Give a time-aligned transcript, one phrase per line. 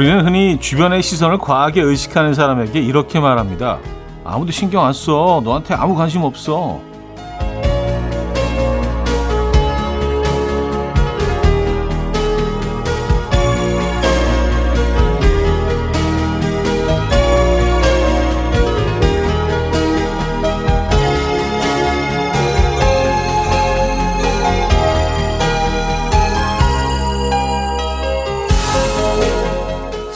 [0.00, 3.78] 우리는 흔히 주변의 시선을 과하게 의식하는 사람에게 이렇게 말합니다.
[4.24, 5.42] 아무도 신경 안 써.
[5.44, 6.80] 너한테 아무 관심 없어.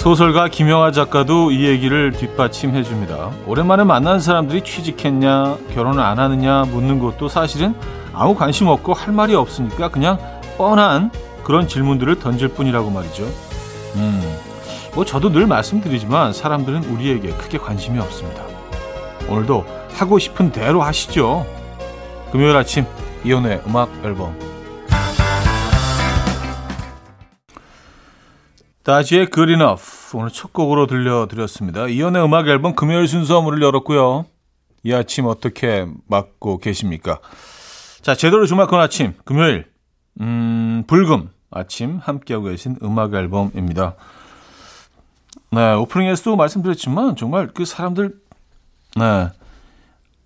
[0.04, 3.30] 소설가 김영하 작가도 이 얘기를 뒷받침해 줍니다.
[3.46, 7.74] 오랜만에 만난 사람들이 취직했냐, 결혼을 안 하느냐 묻는 것도 사실은
[8.12, 10.18] 아무 관심 없고 할 말이 없으니까 그냥
[10.58, 11.10] 뻔한
[11.42, 13.22] 그런 질문들을 던질 뿐이라고 말이죠.
[13.94, 14.36] 음,
[14.94, 18.42] 뭐 저도 늘 말씀드리지만 사람들은 우리에게 크게 관심이 없습니다.
[19.26, 21.46] 오늘도 하고 싶은 대로 하시죠.
[22.30, 22.84] 금요일 아침
[23.24, 24.53] 이혼의 음악 앨범
[28.84, 31.88] 다지의 Good Enough 오늘 첫 곡으로 들려드렸습니다.
[31.88, 34.26] 이연의 음악 앨범 금요일 순서 문을 열었고요.
[34.82, 37.18] 이 아침 어떻게 맞고 계십니까?
[38.02, 39.72] 자, 제대로 주말권 아침 금요일
[40.20, 43.94] 음, 불금 아침 함께하고 계신 음악 앨범입니다.
[45.52, 48.14] 네, 오프닝에서도 말씀드렸지만 정말 그 사람들
[48.96, 49.30] 네,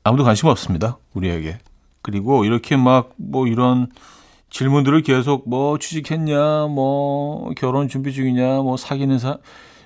[0.02, 0.98] 아무도 관심 없습니다.
[1.14, 1.58] 우리에게.
[2.02, 3.86] 그리고 이렇게 막 뭐 이런
[4.50, 9.38] 질문들을 계속 뭐 취직했냐, 뭐 결혼 준비 중이냐, 뭐 사귀는 사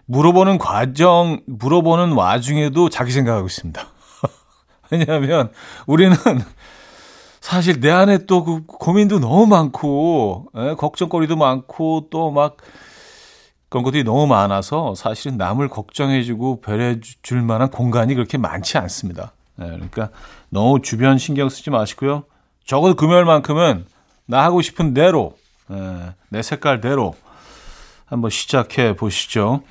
[0.07, 3.83] 물어보는 과정, 물어보는 와중에도 자기 생각하고 있습니다.
[4.91, 5.51] 왜냐하면
[5.87, 6.17] 우리는
[7.41, 12.57] 사실 내 안에 또 그 고민도 너무 많고, 에, 예, 걱정거리도 많고, 또 막
[13.69, 19.33] 그런 것들이 너무 많아서 사실은 남을 걱정해주고 배려해줄 만한 공간이 그렇게 많지 않습니다.
[19.61, 20.11] 에, 예, 그러니까
[20.51, 22.25] 너무 주변 신경 쓰지 마시고요.
[22.65, 23.87] 적어도 금요일만큼은
[24.33, 25.37] 나 하고 싶은 대로,
[25.71, 27.15] 예, 내 색깔대로
[28.07, 29.63] 한번 시작해 보시죠.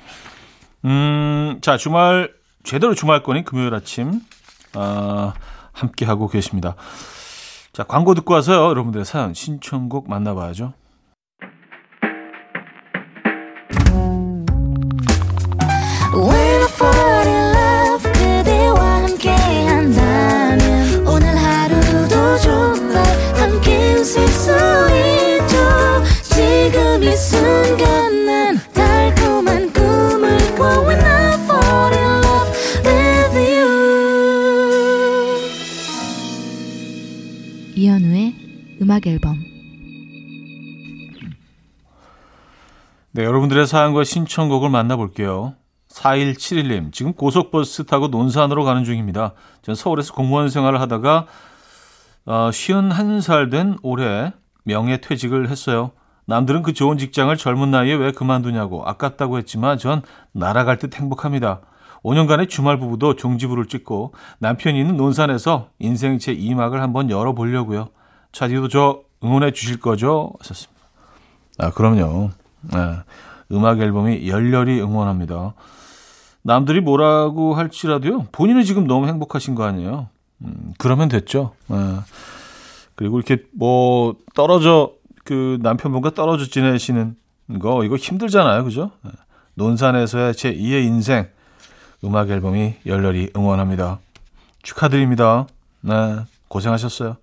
[0.84, 4.20] 음, 자, 주말, 제대로 주말권이 금요일 아침,
[4.74, 5.34] 아,
[5.72, 6.76] 함께 하고 계십니다.
[7.72, 8.68] 자, 광고 듣고 와서요.
[8.68, 10.74] 여러분들의 사연, 신청곡 만나봐야죠.
[38.92, 39.38] 음악 앨범
[43.12, 45.54] 네, 여러분들의 사연과 신청곡을 만나볼게요.
[45.90, 49.34] 4171님, 지금 고속버스 타고 논산으로 가는 중입니다.
[49.60, 51.26] 전 서울에서 공무원 생활을 하다가
[52.24, 54.32] 어, 51살 된 올해
[54.64, 55.92] 명예 퇴직을 했어요.
[56.26, 60.02] 남들은 그 좋은 직장을 젊은 나이에 왜 그만두냐고 아깝다고 했지만 전
[60.32, 61.60] 날아갈 듯 행복합니다.
[62.04, 67.88] 5년간의 주말 부부도 종지부를 찍고 남편이 있는 논산에서 인생 제 2막을 한번 열어보려고요.
[68.32, 70.32] 차디도 저 응원해 주실 거죠?
[70.40, 70.82] 하셨습니다.
[71.58, 72.30] 아, 그럼요.
[72.72, 72.96] 네.
[73.52, 75.54] 음악 앨범이 열렬히 응원합니다.
[76.42, 80.08] 남들이 뭐라고 할지라도요, 본인은 지금 너무 행복하신 거 아니에요?
[80.40, 81.52] 음, 그러면 됐죠.
[81.68, 81.76] 네.
[82.96, 84.92] 그리고 이렇게 뭐, 떨어져,
[85.24, 87.16] 그 남편분과 떨어져 지내시는
[87.60, 88.64] 거, 이거 힘들잖아요.
[88.64, 88.90] 그죠?
[89.02, 89.10] 네.
[89.54, 91.28] 논산에서의 제 2의 인생,
[92.04, 94.00] 음악 앨범이 열렬히 응원합니다.
[94.62, 95.46] 축하드립니다.
[95.82, 97.16] 네, 고생하셨어요.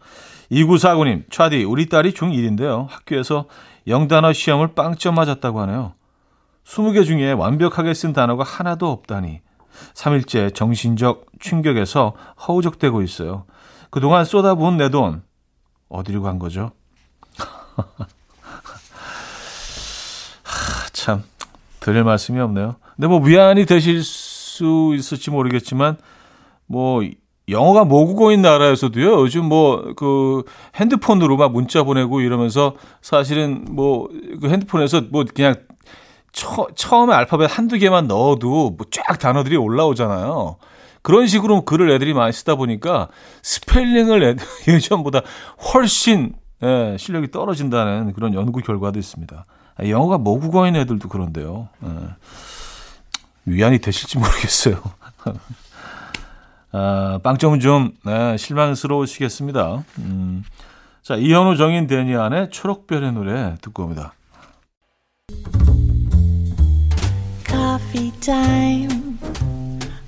[0.51, 2.87] 2949님, 차디, 우리 딸이 중1인데요.
[2.89, 3.45] 학교에서
[3.87, 5.93] 영단어 시험을 빵점 맞았다고 하네요.
[6.65, 9.41] 20개 중에 완벽하게 쓴 단어가 하나도 없다니.
[9.93, 12.13] 3일째 정신적 충격에서
[12.47, 13.45] 허우적대고 있어요.
[13.89, 15.23] 그동안 쏟아부은 내 돈,
[15.87, 16.71] 어디로 간 거죠?
[20.43, 21.23] 하, 참,
[21.79, 22.75] 드릴 말씀이 없네요.
[22.95, 25.97] 근데 뭐 위안이 되실 수 있을지 모르겠지만,
[26.65, 27.01] 뭐,
[27.47, 30.43] 영어가 모국어인 나라에서도요, 요즘 뭐, 그,
[30.75, 34.07] 핸드폰으로 막 문자 보내고 이러면서 사실은 뭐,
[34.41, 35.55] 그 핸드폰에서 뭐 그냥
[36.31, 40.57] 처, 처음에 알파벳 한두 개만 넣어도 뭐 쫙 단어들이 올라오잖아요.
[41.01, 43.07] 그런 식으로 글을 애들이 많이 쓰다 보니까
[43.41, 44.45] 스펠링을 애들,
[44.75, 45.21] 예전보다
[45.73, 46.33] 훨씬
[46.63, 49.45] 예, 실력이 떨어진다는 그런 연구 결과도 있습니다.
[49.77, 51.69] 아, 영어가 모국어인 애들도 그런데요.
[51.83, 51.89] 예.
[53.45, 54.81] 위안이 되실지 모르겠어요.
[56.71, 59.83] 아, 빵점은 좀 네, 실망스러우시겠습니다.
[59.99, 60.43] 음,
[61.01, 64.13] 자 이현우 정인 데니안의 초록별의 노래 듣고 옵니다.
[67.47, 68.87] Coffee.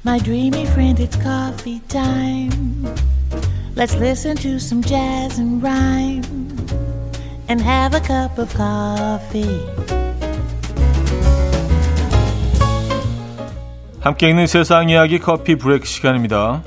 [0.04, 2.86] My dreamy friend, it's coffee time.
[3.74, 6.24] Let's listen to some jazz and rhyme
[7.48, 9.66] and have a cup of coffee.
[14.02, 16.64] 함께 있는 세상 이야기 커피 브레이크 시간입니다.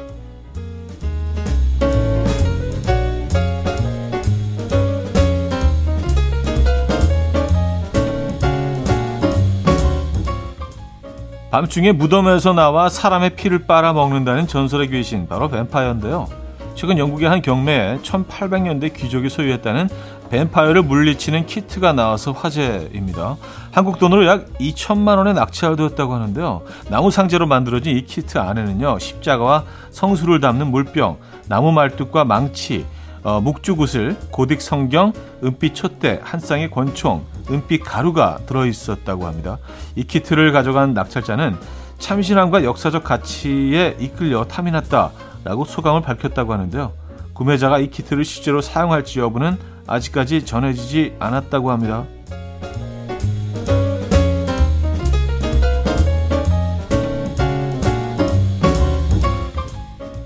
[11.51, 16.44] 밤중에 무덤에서 나와 사람의 피를 빨아먹는다는 전설의 귀신 바로 뱀파이어인데요.
[16.75, 19.88] 최근 영국의 한 경매에 1800년대 귀족이 소유했다는
[20.31, 23.37] 뱀파이어를 물리치는 키트가 나와서 화제입니다.
[23.71, 26.62] 한국 돈으로 약 2천만 원에 낙찰되었다고 하는데요.
[26.91, 28.99] 나무 상자로 만들어진 이 키트 안에는요.
[28.99, 31.19] 십자가와 성수를 담는 물병,
[31.49, 32.85] 나무 말뚝과 망치,
[33.23, 35.12] 어, 묵주구슬, 고딕 성경,
[35.43, 39.59] 은빛 촛대, 한 쌍의 권총, 은빛 가루가 들어있었다고 합니다.
[39.94, 41.56] 이 키트를 가져간 낙찰자는
[41.99, 45.12] 참신함과 역사적 가치에 이끌려 탐이 났다
[45.44, 46.93] 라고 소감을 밝혔다고 하는데요.
[47.35, 52.06] 구매자가 이 키트를 실제로 사용할지 여부는 아직까지 전해지지 않았다고 합니다.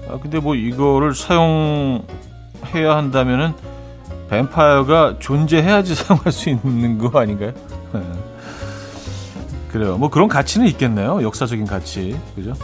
[0.09, 2.05] 아, 근데 뭐 이거를 사용
[2.75, 3.55] 해야 한다면은
[4.31, 7.53] 뱀파이어가 존재해야지 사용할 수 있는 거 아닌가요?
[7.93, 8.03] 네.
[9.73, 9.99] 그래요.
[9.99, 11.23] 뭐 그런 가치는 있겠네요.
[11.23, 12.19] 역사적인 가치.
[12.35, 12.55] 그죠?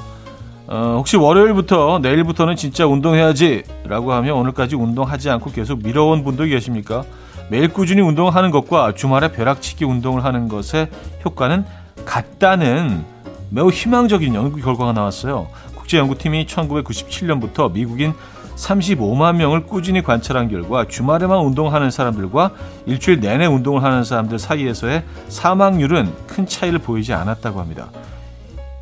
[0.67, 7.05] 어, 혹시 월요일부터 내일부터는 진짜 운동해야지라고 하면 오늘까지 운동하지 않고 계속 미뤄온 분도 계십니까?
[7.51, 10.89] 매일 꾸준히 운동하는 것과 주말에 벼락치기 운동을 하는 것의
[11.25, 11.67] 효과는
[12.07, 13.05] 같다는
[13.51, 15.49] 매우 희망적인 연구 결과가 나왔어요.
[15.77, 18.15] 국제연구팀이 1997년부터 미국인
[18.57, 22.53] 35만 명을 꾸준히 관찰한 결과 주말에만 운동하는 사람들과
[22.87, 27.91] 일주일 내내 운동을 하는 사람들 사이에서의 사망률은 큰 차이를 보이지 않았다고 합니다.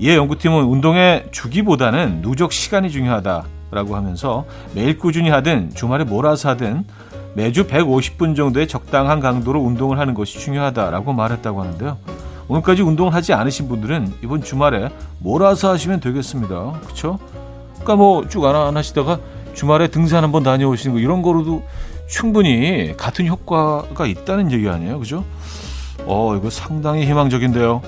[0.03, 4.45] 이에 연구팀은 운동의 주기보다는 누적 시간이 중요하다라고 하면서
[4.75, 6.85] 매일 꾸준히 하든 주말에 몰아서 하든
[7.35, 11.99] 매주 150분 정도의 적당한 강도로 운동을 하는 것이 중요하다라고 말했다고 하는데요.
[12.49, 14.89] 오늘까지 운동을 하지 않으신 분들은 이번 주말에
[15.21, 16.81] 몰아서 하시면 되겠습니다.
[16.83, 17.21] 그렇죠?
[17.75, 19.21] 그러니까 뭐 쭉 안 하시다가
[19.55, 21.63] 주말에 등산 한번 다녀오시는 거 이런 거로도
[22.09, 24.99] 충분히 같은 효과가 있다는 얘기 아니에요.
[24.99, 25.25] 그죠?
[26.07, 27.83] 어, 이거 상당히 희망적인데요.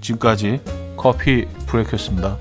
[0.00, 0.60] 지금까지
[0.96, 2.36] 커피 브레이크였습니다.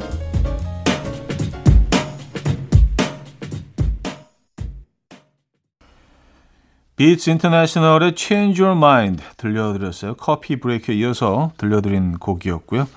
[6.95, 10.15] Beats International의 Change Your Mind 들려드렸어요.
[10.15, 12.87] 커피 브레이크에 이어서 들려드린 곡이었고요.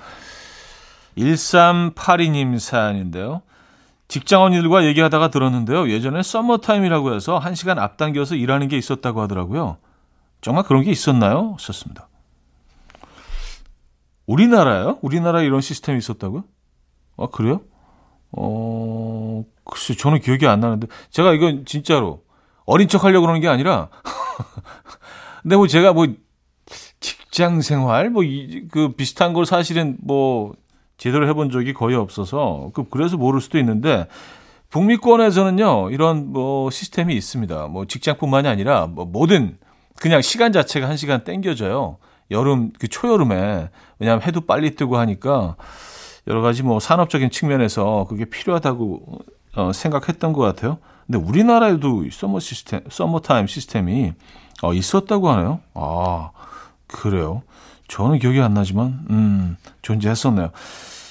[1.16, 3.42] 1382님 사연인데요.
[4.06, 5.90] 직장 언니들과 얘기하다가 들었는데요.
[5.90, 9.76] 예전에 서머타임이라고 해서 1시간 앞당겨서 일하는 게 있었다고 하더라고요.
[10.40, 11.56] 정말 그런 게 있었나요?
[11.58, 12.07] 썼습니다.
[14.28, 14.98] 우리나라요?
[15.00, 16.44] 우리나라에 이런 시스템이 있었다고요?
[17.16, 17.62] 아, 그래요?
[18.30, 20.86] 어, 글쎄, 저는 기억이 안 나는데.
[21.10, 22.22] 제가 이건 진짜로
[22.66, 23.88] 어린 척 하려고 그러는 게 아니라.
[25.42, 26.06] 근데 뭐 제가 뭐
[27.00, 30.52] 직장 생활, 뭐, 이, 그 비슷한 걸 사실은 뭐
[30.98, 34.08] 제대로 해본 적이 거의 없어서 그 그래서 모를 수도 있는데
[34.70, 37.68] 북미권에서는요 이런 뭐 시스템이 있습니다.
[37.68, 39.56] 뭐 직장뿐만이 아니라 뭐 모든
[39.96, 41.98] 그냥 시간 자체가 한 시간 땡겨져요.
[42.30, 45.56] 여름 그 초여름에 왜냐하면 해도 빨리 뜨고 하니까
[46.26, 49.18] 여러 가지 뭐 산업적인 측면에서 그게 필요하다고
[49.56, 50.78] 어, 생각했던 것 같아요.
[51.06, 54.12] 근데 우리나라에도 서머 시스템, 서머 타임 시스템이
[54.62, 55.60] 어, 있었다고 하네요.
[55.74, 56.30] 아
[56.86, 57.42] 그래요.
[57.88, 60.50] 저는 기억이 안 나지만 음, 존재했었네요.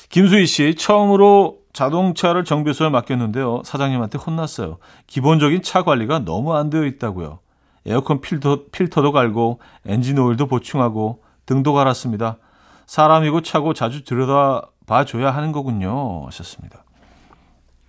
[0.10, 3.62] 김수희 씨 처음으로 자동차를 정비소에 맡겼는데요.
[3.66, 4.78] 사장님한테 혼났어요.
[5.08, 7.40] 기본적인 차 관리가 너무 안 되어 있다고요.
[7.88, 12.38] 에어컨 필터, 필터도 갈고 엔진 오일도 보충하고 등도 갈았습니다.
[12.86, 16.26] 사람이고 차고 자주 들여다 봐 줘야 하는 거군요.
[16.28, 16.84] 하셨습니다.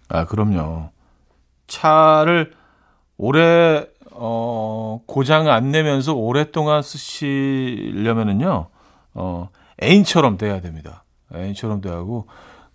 [0.09, 0.91] 아, 그럼요.
[1.67, 2.53] 차를
[3.17, 8.69] 오래 어, 고장 안 내면서 오랫동안 쓰시려면은요.
[9.15, 9.49] 어,
[9.83, 11.05] 애인처럼 돼야 됩니다.
[11.35, 12.27] 애인처럼 돼야 하고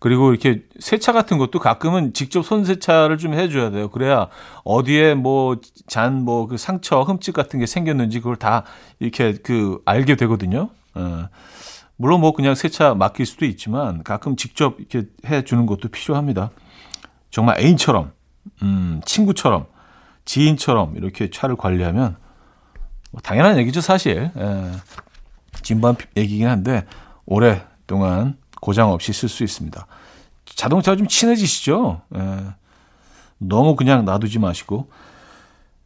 [0.03, 3.87] 그리고 이렇게 세차 같은 것도 가끔은 직접 손 세차를 좀 해줘야 돼요.
[3.89, 4.27] 그래야
[4.65, 5.55] 어디에 뭐
[5.87, 8.65] 잔 뭐 그 상처 흠집 같은 게 생겼는지 그걸 다
[8.99, 10.71] 이렇게 그 알게 되거든요.
[10.95, 11.29] 어.
[11.95, 16.51] 물론 뭐 그냥 세차 맡길 수도 있지만 가끔 직접 이렇게 해주는 것도 필요합니다.
[17.31, 18.11] 정말 애인처럼,
[18.61, 19.67] 음, 친구처럼,
[20.25, 22.17] 지인처럼 이렇게 차를 관리하면
[23.11, 24.31] 뭐 당연한 얘기죠 사실.
[24.37, 24.71] 예.
[25.61, 26.83] 진반 얘기긴 한데
[27.25, 29.85] 오랫동안 고장 없이 쓸 수 있습니다.
[30.45, 31.99] 자동차가 좀 친해지시죠?
[32.15, 32.39] 예.
[33.37, 34.87] 너무 그냥 놔두지 마시고.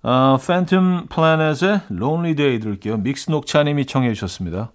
[0.04, 2.98] 어, 팬텀 플래넷의 Lonely Day 들을게요.
[2.98, 4.70] 믹스 녹차님이 청해 주셨습니다.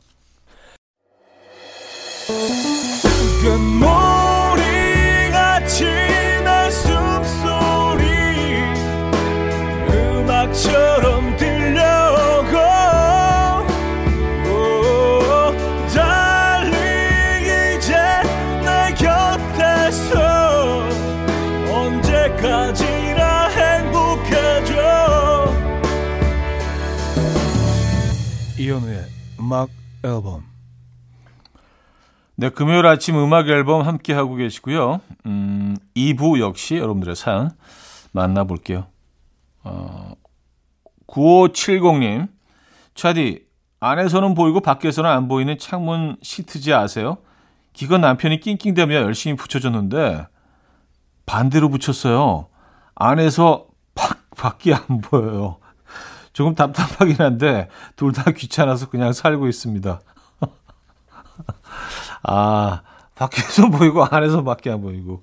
[29.52, 29.68] 음악
[30.02, 30.44] 앨범
[32.36, 35.02] 네, 금요일 아침 음악 앨범 함께 하고 계시고요.
[35.26, 37.50] 음, 2부 역시 여러분들의 사연
[38.12, 38.86] 만나볼게요.
[39.62, 40.14] 어,
[41.06, 42.28] 9570님,
[42.94, 43.44] 차디,
[43.80, 47.18] 안에서는 보이고 밖에서는 안 보이는 창문 시트지 아세요?
[47.74, 50.26] 기껏 남편이 낑낑대며 열심히 붙여줬는데
[51.26, 52.48] 반대로 붙였어요.
[52.94, 55.58] 안에서 밖, 밖이 안 보여요.
[56.32, 60.00] 조금 답답하긴 한데 둘 다 귀찮아서 그냥 살고 있습니다.
[62.24, 62.82] 아,
[63.14, 65.22] 밖에서 보이고 안에서 밖에 안 보이고.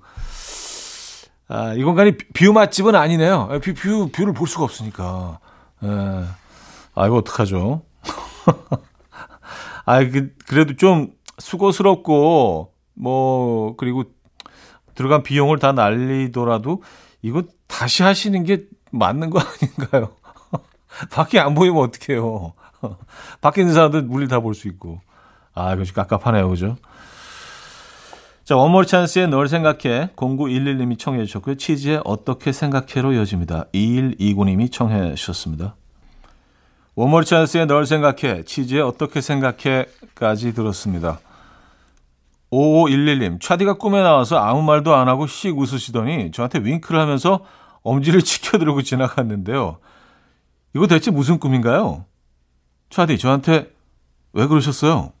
[1.48, 3.48] 아, 이 공간이 view 맛집은 아니네요.
[3.50, 5.40] 아, view, view, view를 볼 수가 없으니까.
[5.82, 5.86] 에.
[6.94, 7.82] 아, 이거 어떡하죠?
[9.84, 14.04] 아, 그, 그래도 좀 수고스럽고, 뭐, 그리고
[14.94, 16.82] 들어간 비용을 다 날리더라도
[17.22, 20.14] 이거 다시 하시는 게 맞는 거 아닌가요?
[21.10, 22.52] 밖에 안 보이면 어떡해요.
[23.40, 25.00] 밖에 있는 사람들 물리 다 볼 수 있고.
[25.54, 26.48] 아, 이거 좀 깝깝하네요.
[26.48, 26.76] 그죠?
[28.44, 30.10] 자, 원몰 찬스의 널 생각해.
[30.16, 31.54] 0911님이 청해 주셨고요.
[31.56, 33.66] 치즈의 어떻게 생각해로 이어집니다.
[33.74, 35.76] 2129님이 청해 주셨습니다.
[36.96, 38.44] 원몰 찬스의 널 생각해.
[38.44, 41.20] 치즈의 어떻게 생각해까지 들었습니다.
[42.50, 47.44] 5511님, 차디가 꿈에 나와서 아무 말도 안 하고 씩 웃으시더니 저한테 윙크를 하면서
[47.82, 49.78] 엄지를 치켜들고 지나갔는데요.
[50.74, 52.04] 이거 대체 무슨 꿈인가요?
[52.90, 53.72] 차디, 저한테
[54.32, 55.12] 왜 그러셨어요?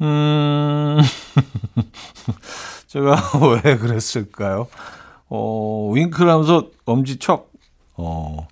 [0.00, 0.98] 음,
[2.86, 3.16] 제가
[3.64, 4.68] 왜 그랬을까요?
[5.28, 7.52] 어, 윙크를 하면서 엄지척,
[7.96, 8.46] 어,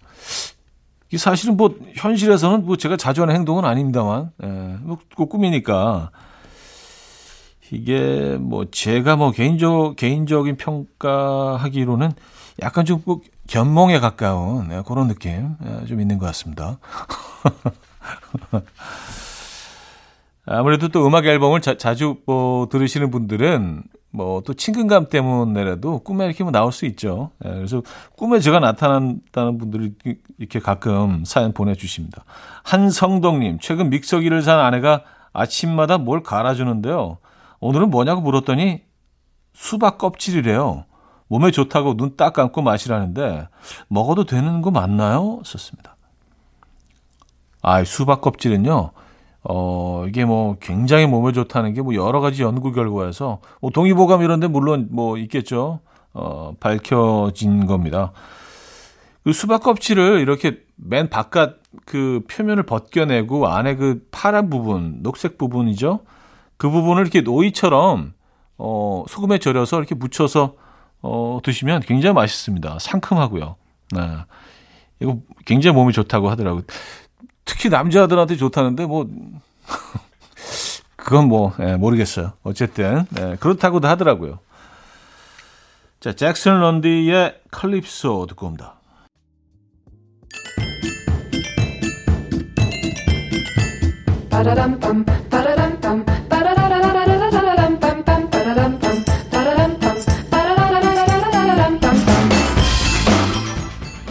[1.12, 4.46] 이 사실은 뭐, 현실에서는 뭐 제가 자주 하는 행동은 아닙니다만, 예,
[4.80, 6.10] 뭐, 꿈이니까.
[7.72, 12.12] 이게 뭐 제가 뭐 개인적 개인적인 평가하기로는
[12.62, 13.02] 약간 좀
[13.46, 16.78] 견몽에 가까운 네, 그런 느낌 네, 좀 있는 것 같습니다.
[20.46, 26.42] 아무래도 또 음악 앨범을 자, 자주 뭐 들으시는 분들은 뭐 또 친근감 때문에라도 꿈에 이렇게
[26.42, 27.30] 뭐 나올 수 있죠.
[27.40, 27.82] 네, 그래서
[28.16, 29.92] 꿈에 제가 나타난다는 분들이
[30.38, 32.24] 이렇게 가끔 사연 보내주십니다.
[32.64, 37.18] 한성덕님, 최근 믹서기를 산 아내가 아침마다 뭘 갈아주는데요.
[37.60, 38.82] 오늘은 뭐냐고 물었더니
[39.52, 40.84] 수박 껍질이래요.
[41.28, 43.48] 몸에 좋다고 눈 딱 감고 마시라는데
[43.88, 45.40] 먹어도 되는 거 맞나요?
[45.44, 45.96] 썼습니다.
[47.62, 48.90] 아, 수박 껍질은요.
[49.48, 54.40] 어, 이게 뭐 굉장히 몸에 좋다는 게 뭐 여러 가지 연구 결과에서 뭐 동의보감 이런
[54.40, 55.80] 데 물론 뭐 있겠죠.
[56.12, 58.12] 어, 밝혀진 겁니다.
[59.24, 66.00] 그 수박 껍질을 이렇게 맨 바깥 그 표면을 벗겨내고 안에 그 파란 부분, 녹색 부분이죠.
[66.56, 68.14] 그 부분을 이렇게 노이처럼
[68.58, 70.54] 어, 소금에 절여서 이렇게 묻혀서
[71.06, 72.78] 어, 드시면 굉장히 맛있습니다.
[72.80, 73.56] 상큼하고요.
[73.92, 74.00] 네.
[75.00, 76.62] 이거 굉장히 몸이 좋다고 하더라고요.
[77.44, 79.06] 특히 남자들한테 좋다는데 뭐
[80.96, 82.32] 그건 뭐 예, 모르겠어요.
[82.42, 84.40] 어쨌든 예, 그렇다고도 하더라고요.
[86.00, 88.74] 자, 잭슨 런디의 칼립소 듣고 옵니다.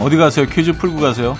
[0.06, 0.46] 어디 가세요?
[0.46, 1.36] 퀴즈 풀고 가세요.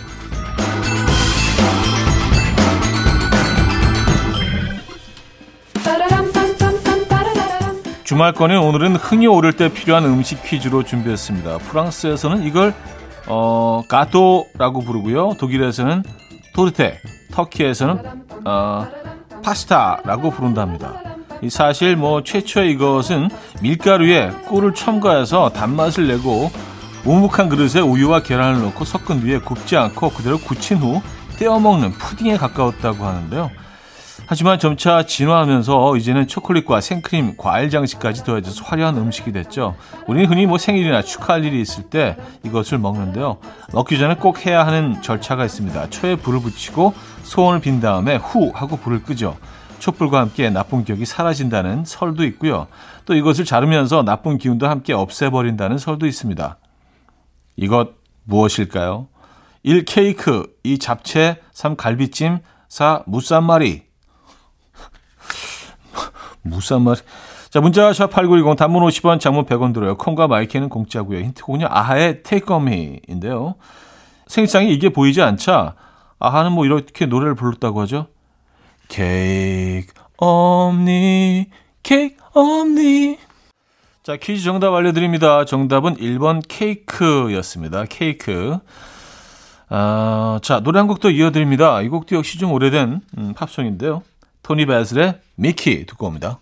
[8.02, 11.58] 주말권에 오늘은 흥이 오를 때 필요한 음식 퀴즈로 준비했습니다.
[11.58, 12.74] 프랑스에서는 이걸
[13.28, 15.34] 어, 가토라고 부르고요.
[15.38, 16.02] 독일에서는
[16.52, 16.98] 토르테,
[17.30, 18.02] 터키에서는
[18.46, 18.88] 어,
[19.44, 21.02] 파스타라고 부른답니다.
[21.50, 23.28] 사실 뭐 최초의 이것은
[23.62, 26.50] 밀가루에 꿀을 첨가해서 단맛을 내고
[27.06, 31.00] 우묵한 그릇에 우유와 계란을 넣고 섞은 뒤에 굽지 않고 그대로 굳힌 후
[31.38, 33.50] 떼어 먹는 푸딩에 가까웠다고 하는데요.
[34.28, 39.76] 하지만 점차 진화하면서 이제는 초콜릿과 생크림, 과일 장식까지 더해져서 화려한 음식이 됐죠.
[40.08, 43.36] 우리는 흔히 뭐 생일이나 축하할 일이 있을 때 이것을 먹는데요.
[43.72, 45.90] 먹기 전에 꼭 해야 하는 절차가 있습니다.
[45.90, 49.36] 초에 불을 붙이고 소원을 빈 다음에 후 하고 불을 끄죠.
[49.78, 52.66] 촛불과 함께 나쁜 기억이 사라진다는 설도 있고요.
[53.04, 56.56] 또 이것을 자르면서 나쁜 기운도 함께 없애버린다는 설도 있습니다.
[57.56, 57.90] 이것
[58.24, 59.08] 무엇일까요?
[59.62, 59.84] 1.
[59.84, 60.78] 케이크, 2.
[60.78, 61.76] 잡채, 3.
[61.76, 63.02] 갈비찜, 4.
[63.06, 63.82] 무쌈말이.
[66.42, 67.00] 무쌈말이.
[67.50, 69.96] 자, 문자 샵8910 단문 50원, 장문 100원 들어요.
[69.96, 71.20] 콩과 마이K는 공짜고요.
[71.20, 71.66] 힌트곡은요.
[71.70, 73.54] 아하의 Me인데요.
[74.26, 75.74] 생일상에 이게 보이지 않자
[76.18, 78.08] 아하는 뭐 이렇게 노래를 불렀다고 하죠.
[78.88, 81.46] 케이크 on me
[81.82, 83.18] 케이크 on me
[84.06, 85.44] 자, 퀴즈 정답 알려드립니다.
[85.44, 87.86] 정답은 1번 케이크였습니다.
[87.88, 88.56] 케이크.
[89.68, 91.82] 아, 자, 노래 한 곡 더 이어드립니다.
[91.82, 94.04] 이 곡도 역시 좀 오래된 음, 팝송인데요.
[94.44, 96.38] Toni Basil의 Mickey 듣고 옵니다.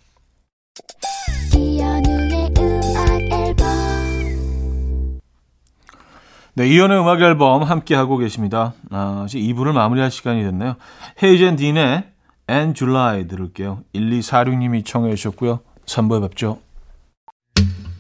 [6.57, 8.75] 네, 이현우의 음악 앨범 함께 하고 계십니다.
[8.91, 10.77] 아, 이제 2부를 마무리할 시간이 됐네요.
[11.23, 12.05] 헤이즈 and 딘의
[12.47, 13.81] And July 들을게요.
[13.95, 15.61] 1246님이 청해 주셨고요.
[15.87, 16.59] 3부에 뵙죠.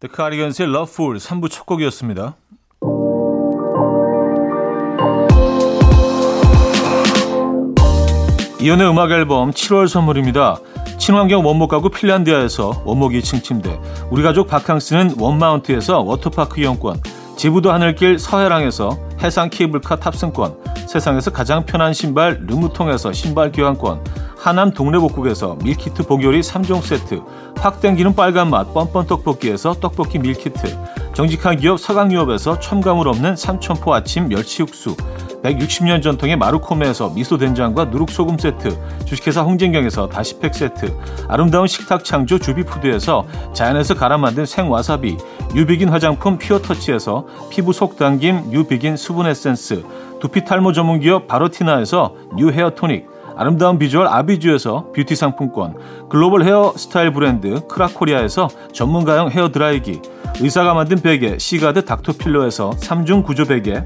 [0.00, 2.34] The Cardigans 의 Lovefool 3부 첫 곡이었습니다.
[8.62, 10.58] 이현우의 음악 앨범 7월 선물입니다.
[10.98, 13.78] 친환경 원목 가구 핀란디아에서 원목 2층 침대,
[14.10, 17.02] 우리 가족 바캉스는 원마운트에서 워터파크 이용권,
[17.36, 20.56] 제부도 하늘길 서해랑에서 해상 케이블카 탑승권,
[20.88, 24.02] 세상에서 가장 편한 신발 르무통에서 신발 교환권,
[24.40, 27.20] 하남 동래복국에서 밀키트 복요리 3종 세트,
[27.58, 30.78] 확 땡기는 빨간맛 뻔뻔 떡볶이에서 떡볶이 밀키트,
[31.12, 34.96] 정직한 기업 서강유업에서 첨가물 없는 삼천포 아침 멸치 육수,
[35.42, 40.96] 160년 전통의 마루코메에서 미소된장과 누룩소금 세트, 주식회사 홍진경에서 다시팩 세트,
[41.28, 45.18] 아름다운 식탁 창조 주비푸드에서 자연에서 갈아 만든 생와사비,
[45.54, 49.84] 유비긴 화장품 피어터치에서 피부 속당김 유비긴 수분 에센스,
[50.18, 55.74] 두피 탈모 전문기업 바로티나에서 뉴 헤어 토닉, 아름다운 비주얼 아비주에서 뷰티 상품권,
[56.08, 60.00] 글로벌 헤어 스타일 브랜드 크라코리아에서 전문가용 헤어 드라이기,
[60.40, 63.84] 의사가 만든 베개 시가드 닥터필러에서 3중 구조 베개,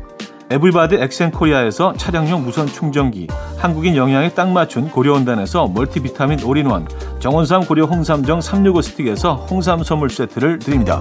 [0.51, 3.27] 에블바드 엑센코리아에서 차량용 무선 충전기,
[3.57, 6.87] 한국인 영양에 딱 맞춘 고려원단에서 멀티비타민 올인원,
[7.19, 11.01] 정원삼 고려 홍삼정 365 스틱에서 홍삼 선물 세트를 드립니다.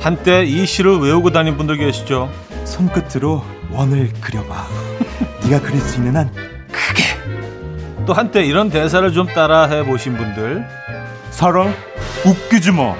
[0.00, 2.30] 한때 이 시를 외우고 다닌 분들 계시죠?
[2.64, 4.66] 손끝으로 원을 그려봐.
[5.44, 6.30] 네가 그릴 수 있는 한
[6.72, 7.04] 크게.
[8.06, 10.66] 또 한때 이런 대사를 좀 따라해 보신 분들.
[11.30, 11.74] 사랑
[12.24, 12.94] 웃기지 마.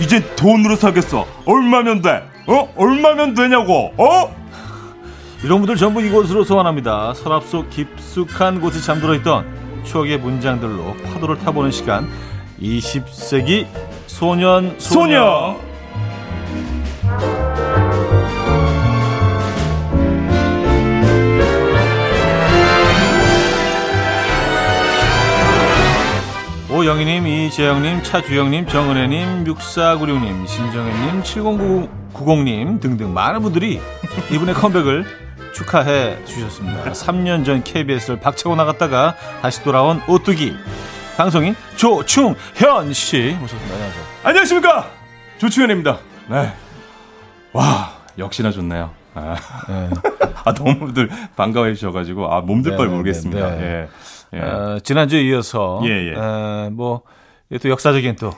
[0.00, 1.26] 이제 돈으로 사겠어.
[1.44, 2.22] 얼마면 돼?
[2.48, 2.68] 어?
[2.76, 3.92] 얼마면 되냐고?
[3.96, 4.34] 어?
[5.44, 7.14] 이런 분들 전부 이곳으로 소환합니다.
[7.14, 9.46] 서랍 속 깊숙한 곳에 잠들어 있던
[9.84, 12.08] 추억의 문장들로 파도를 타보는 시간.
[12.60, 13.66] 20세기
[14.06, 15.56] 소년 소녀.
[15.56, 15.69] 소녀.
[26.80, 33.80] 오영희님, 이재영님, 차주영님, 정은혜님, 6496님, 신정혜님, 7090님 등등 많은 분들이
[34.32, 35.04] 이분의 컴백을
[35.52, 36.92] 축하해 주셨습니다.
[36.92, 40.54] 3년 전 KBS를 박차고 나갔다가 다시 돌아온 오뚜기
[41.16, 43.74] 방송인 조충현 씨 모셨습니다.
[43.74, 44.04] 안녕하세요.
[44.22, 44.90] 안녕하십니까
[45.38, 45.98] 조충현입니다.
[46.28, 46.52] 네.
[47.52, 48.90] 와 역시나 좋네요.
[49.14, 49.36] 아,
[49.68, 49.90] 네.
[50.44, 53.50] 아 너무들 반가워해 주셔가지고 아 몸둘 바 네, 네, 모르겠습니다.
[53.50, 53.88] 네, 네.
[54.34, 54.38] 예.
[54.38, 54.40] 예.
[54.40, 56.14] 어, 지난주에 이어서 예, 예.
[56.14, 58.32] 어, 뭐또 역사적인 또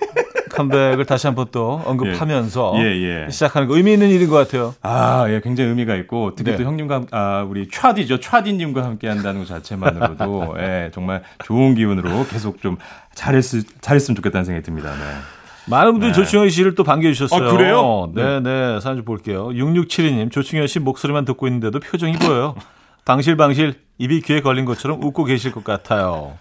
[0.53, 2.83] 컴백을 다시 한번 또 언급하면서 예.
[2.83, 3.31] 예, 예.
[3.31, 4.75] 시작하는 거 의미 있는 일인 것 같아요.
[4.83, 6.57] 아, 예, 굉장히 의미가 있고 특히 네.
[6.57, 12.61] 또 형님과 아, 우리 차디죠, 차디님과 함께 한다는 것 자체만으로도 예, 정말 좋은 기운으로 계속
[12.62, 12.77] 좀
[13.14, 13.44] 잘했,
[13.81, 14.90] 잘했으면 좋겠다는 생각이 듭니다.
[14.90, 15.41] 네.
[15.66, 16.16] 많은 분들이 네.
[16.16, 17.48] 조충현 씨를 또 반겨주셨어요.
[17.48, 18.11] 아, 그래요?
[18.14, 18.81] 네, 네.
[18.81, 19.48] 사진 좀 볼게요.
[19.48, 22.55] 6672님, 조충현 씨 목소리만 듣고 있는데도 표정이 보여요.
[23.05, 26.37] 방실방실 입이 귀에 걸린 것처럼 웃고 계실 것 같아요.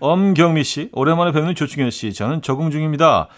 [0.00, 3.28] 엄경미 씨, 오랜만에 뵙는 조충현 씨, 저는 적응 중입니다.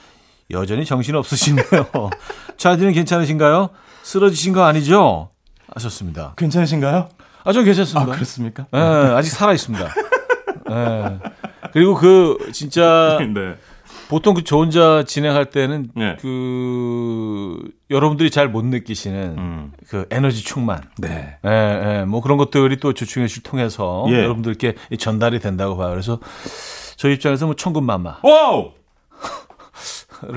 [0.51, 1.65] 여전히 정신 없으시네요.
[2.57, 3.71] 차디는 괜찮으신가요?
[4.03, 5.31] 쓰러지신 거 아니죠?
[5.75, 6.35] 하셨습니다.
[6.37, 7.09] 괜찮으신가요?
[7.45, 8.13] 아, 저 괜찮습니다.
[8.13, 8.67] 아, 그렇습니까?
[8.71, 9.89] 네, 아직 살아 있습니다.
[10.69, 11.19] 네.
[11.73, 13.57] 그리고 그 진짜 네.
[14.09, 16.17] 보통 그 저 혼자 진행할 때는 네.
[16.21, 17.59] 그
[17.90, 19.73] 여러분들이 잘 못 느끼시는 음.
[19.88, 20.83] 그 에너지 충만.
[20.99, 21.38] 네.
[21.45, 21.51] 예,
[22.01, 22.05] 예.
[22.05, 24.19] 뭐 그런 것들이 또 주충현 씨를 통해서 예.
[24.23, 25.90] 여러분들께 전달이 된다고 봐요.
[25.90, 26.19] 그래서
[26.97, 28.19] 저희 입장에서 뭐 천군만마.
[28.23, 28.73] Wow!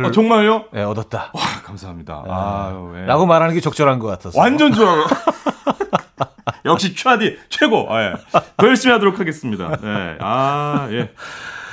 [0.04, 0.66] 아, 정말요?
[0.74, 1.32] 네, 얻었다.
[1.34, 2.24] 와, 감사합니다.
[2.26, 2.32] 네.
[2.34, 3.06] 아, 예.
[3.06, 4.38] 라고 말하는 게 적절한 것 같아서.
[4.40, 5.06] 완전 좋아요.
[6.66, 7.88] 역시 차디 최고.
[7.94, 8.14] 아, 예.
[8.58, 9.70] 더 열심히 하도록 하겠습니다.
[9.82, 10.18] 네.
[10.20, 10.98] 아, 예.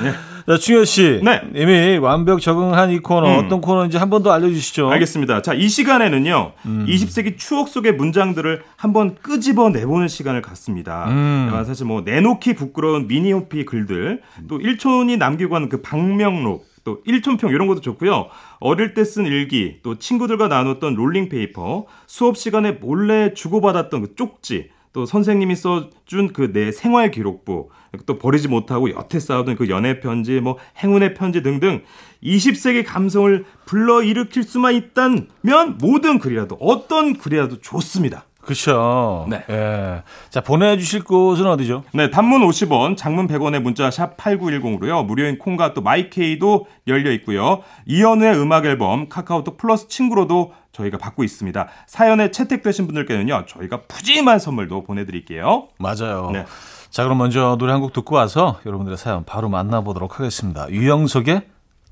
[0.03, 0.15] 예.
[0.47, 1.21] 자, 충현 씨.
[1.23, 1.41] 네.
[1.55, 3.47] 이미 완벽 적응한 이 코너 음.
[3.47, 4.91] 어떤 코너인지 한 번 더 알려주시죠.
[4.91, 5.41] 알겠습니다.
[5.43, 6.87] 자, 이 시간에는요, 음.
[6.89, 11.07] 20세기 추억 속의 문장들을 한번 끄집어 내보는 시간을 갖습니다.
[11.09, 11.51] 음.
[11.53, 17.49] 아, 사실 뭐, 내놓기 부끄러운 미니홈피 글들, 또 일촌이 남기곤 한 그 방명록, 또 일촌평
[17.51, 18.27] 이런 것도 좋고요.
[18.61, 25.05] 어릴 때 쓴 일기, 또 친구들과 나눴던 롤링페이퍼, 수업 시간에 몰래 주고받았던 그 쪽지, 또
[25.07, 27.69] 선생님이 써준 그 내 생활 기록부,
[28.07, 31.83] 또 버리지 못하고 여태 쌓아둔 그 연애 편지, 뭐 행운의 편지 등등
[32.23, 38.25] 20세기 감성을 불러일으킬 수만 있다면 모든 글이라도 어떤 글이라도 좋습니다.
[38.45, 39.27] 그렇죠.
[39.29, 39.45] 네.
[39.51, 40.03] 예.
[40.31, 41.85] 자, 보내주실 곳은 어디죠?
[41.93, 45.05] 네, 단문 50원, 장문 100원의 문자 샵 8910으로요.
[45.05, 47.63] 무료인 콩과 또 마이케이도 열려 있고요.
[47.87, 51.69] 이연우의 음악 앨범 카카오톡 플러스 친구로도 저희가 받고 있습니다.
[51.87, 53.45] 사연에 채택되신 분들께는요.
[53.47, 55.69] 저희가 푸짐한 선물도 보내드릴게요.
[55.79, 56.31] 맞아요.
[56.33, 56.45] 네.
[56.91, 60.69] 자, 그럼 먼저 노래 한 곡 듣고 와서 여러분들의 사연 바로 만나보도록 하겠습니다.
[60.71, 61.43] 유영석의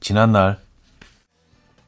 [0.00, 0.58] 지난 날.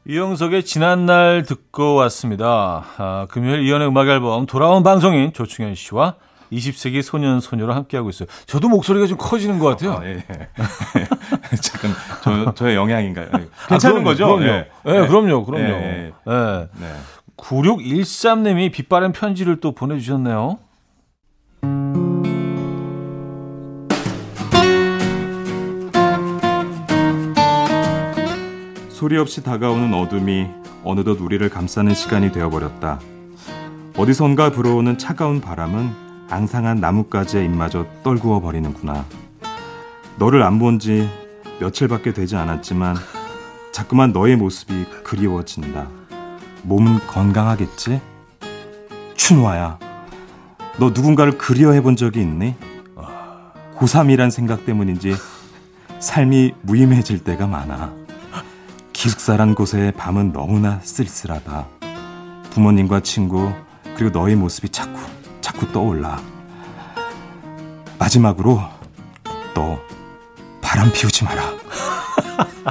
[0.07, 2.85] 유영석의 지난날 듣고 왔습니다.
[2.99, 6.17] 아, 금요일 이연의 음악 앨범 돌아온 방송인 조충현 씨와
[6.53, 8.29] 20세기 소년 소녀로 함께하고 있어요.
[8.47, 9.93] 저도 목소리가 좀 커지는 것 같아요.
[9.95, 10.25] 아, 예.
[11.61, 13.29] 잠깐 저 저의 영향인가요?
[13.35, 13.49] 예.
[13.69, 14.27] 괜찮은 아, 그럼요, 거죠?
[14.27, 14.45] 그럼요.
[14.45, 14.71] 예.
[14.87, 15.07] 예, 예.
[15.07, 15.65] 그럼요, 그럼요.
[15.65, 16.13] 예, 예.
[16.29, 16.69] 예.
[16.79, 16.93] 네.
[17.39, 20.59] 9613님이 빛바랜 편지를 또 보내주셨네요.
[29.05, 30.49] 소리 없이 다가오는 어둠이
[30.83, 33.01] 어느덧 우리를 감싸는 시간이 되어버렸다.
[33.99, 35.91] 어디선가 불어오는 차가운 바람은
[36.31, 39.05] 앙상한 나뭇가지의 입마저 떨구어 버리는구나.
[40.19, 41.07] 너를 안 본 지
[41.61, 42.97] 며칠밖에 되지 않았지만
[43.73, 45.87] 자꾸만 너의 모습이 그리워진다.
[46.63, 48.01] 몸은 건강하겠지?
[49.17, 49.79] 춘화야,
[50.79, 52.55] 너 누군가를 그리워해 본 적이 있니?
[53.77, 55.15] 고3이란 생각 때문인지
[55.99, 58.04] 삶이 무임해질 때가 많아.
[59.05, 61.67] 기숙사란 곳의 밤은 너무나 쓸쓸하다.
[62.53, 63.53] 부모님과 친구
[63.95, 64.99] 그리고 너의 모습이 자꾸
[65.43, 66.19] 자꾸 떠올라.
[67.99, 68.63] 마지막으로
[69.55, 69.79] 너
[70.63, 71.43] 바람 피우지 마라.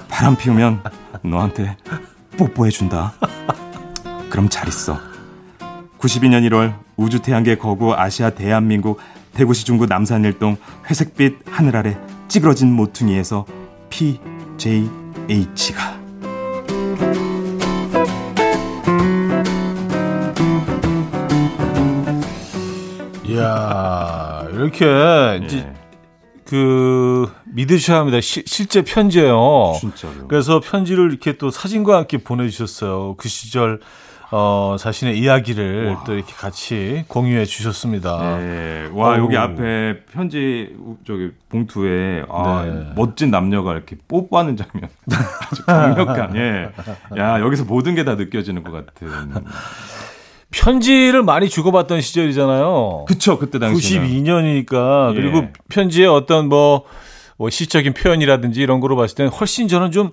[0.09, 0.81] 바람 피우면
[1.21, 1.77] 너한테
[2.35, 3.13] 뽀뽀해 준다.
[4.31, 4.99] 그럼 잘 있어.
[5.99, 8.99] 92년 1월 우주 태양계 거구 아시아 대한민국
[9.35, 10.57] 대구시 중구 남산일동
[10.89, 11.95] 회색빛 하늘 아래
[12.27, 13.45] 찌그러진 모퉁이에서
[13.91, 15.92] PJH가
[24.63, 25.73] 이렇게 이제 예,
[26.45, 28.19] 그 믿으셔야 합니다.
[28.21, 29.73] 시- 실제 편지예요.
[29.79, 30.27] 진짜로.
[30.27, 33.15] 그래서 편지를 이렇게 또 사진과 함께 보내주셨어요.
[33.17, 33.79] 그 시절
[34.35, 38.37] 어, 자신의 이야기를 또 이렇게 같이 공유해 주셨습니다.
[38.39, 38.89] 네.
[38.91, 39.17] 와 어우.
[39.19, 42.93] 여기 앞에 편지 저기 봉투에 아, 네.
[42.95, 44.89] 멋진 남녀가 이렇게 뽀뽀하는 장면
[45.51, 46.71] 아주 강력한 예.
[47.17, 49.07] 야 여기서 모든 게 다 느껴지는 것 같은.
[50.53, 53.05] 편지를 많이 주고받던 시절이잖아요.
[53.07, 54.07] 그쵸 그때 당시는.
[54.07, 55.15] 92년이니까 예.
[55.15, 56.83] 그리고 편지의 어떤 뭐,
[57.37, 60.11] 뭐 시적인 표현이라든지 이런 거로 봤을 때는 훨씬 저는 좀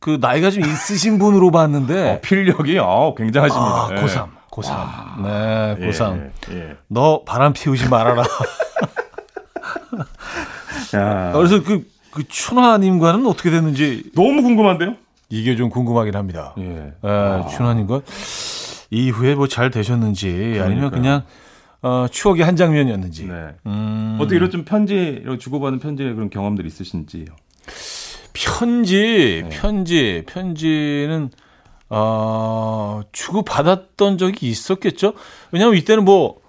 [0.00, 3.70] 그 나이가 좀 있으신 분으로 봤는데 어, 필력이 어, 굉장하십니다.
[3.70, 3.96] 아, 예.
[3.96, 5.22] 고3, 고3.
[5.22, 6.30] 네, 예, 고3.
[6.52, 6.76] 예.
[6.88, 8.22] 너 바람 피우지 말아라.
[10.96, 14.94] 야, 그래서 그, 그 춘화님과는 어떻게 됐는지 너무 궁금한데요?
[15.28, 16.54] 이게 좀 궁금하긴 합니다.
[16.58, 16.92] 예.
[17.04, 18.00] 예, 춘화님과
[18.90, 20.28] 이후에 뭐 잘 되셨는지
[20.60, 20.90] 아니면 그러니까요.
[20.90, 21.22] 그냥
[21.82, 23.26] 어, 추억의 한 장면이었는지.
[23.26, 23.54] 네.
[23.66, 27.24] 음, 어떻게 이런 좀 편지 이런 주고받은 편지의 그런 경험들 있으신지요?
[28.32, 29.48] 편지, 네.
[29.48, 31.30] 편지, 편지는
[31.88, 35.14] 어, 주고 받았던 적이 있었겠죠.
[35.50, 36.40] 왜냐하면 이때는 뭐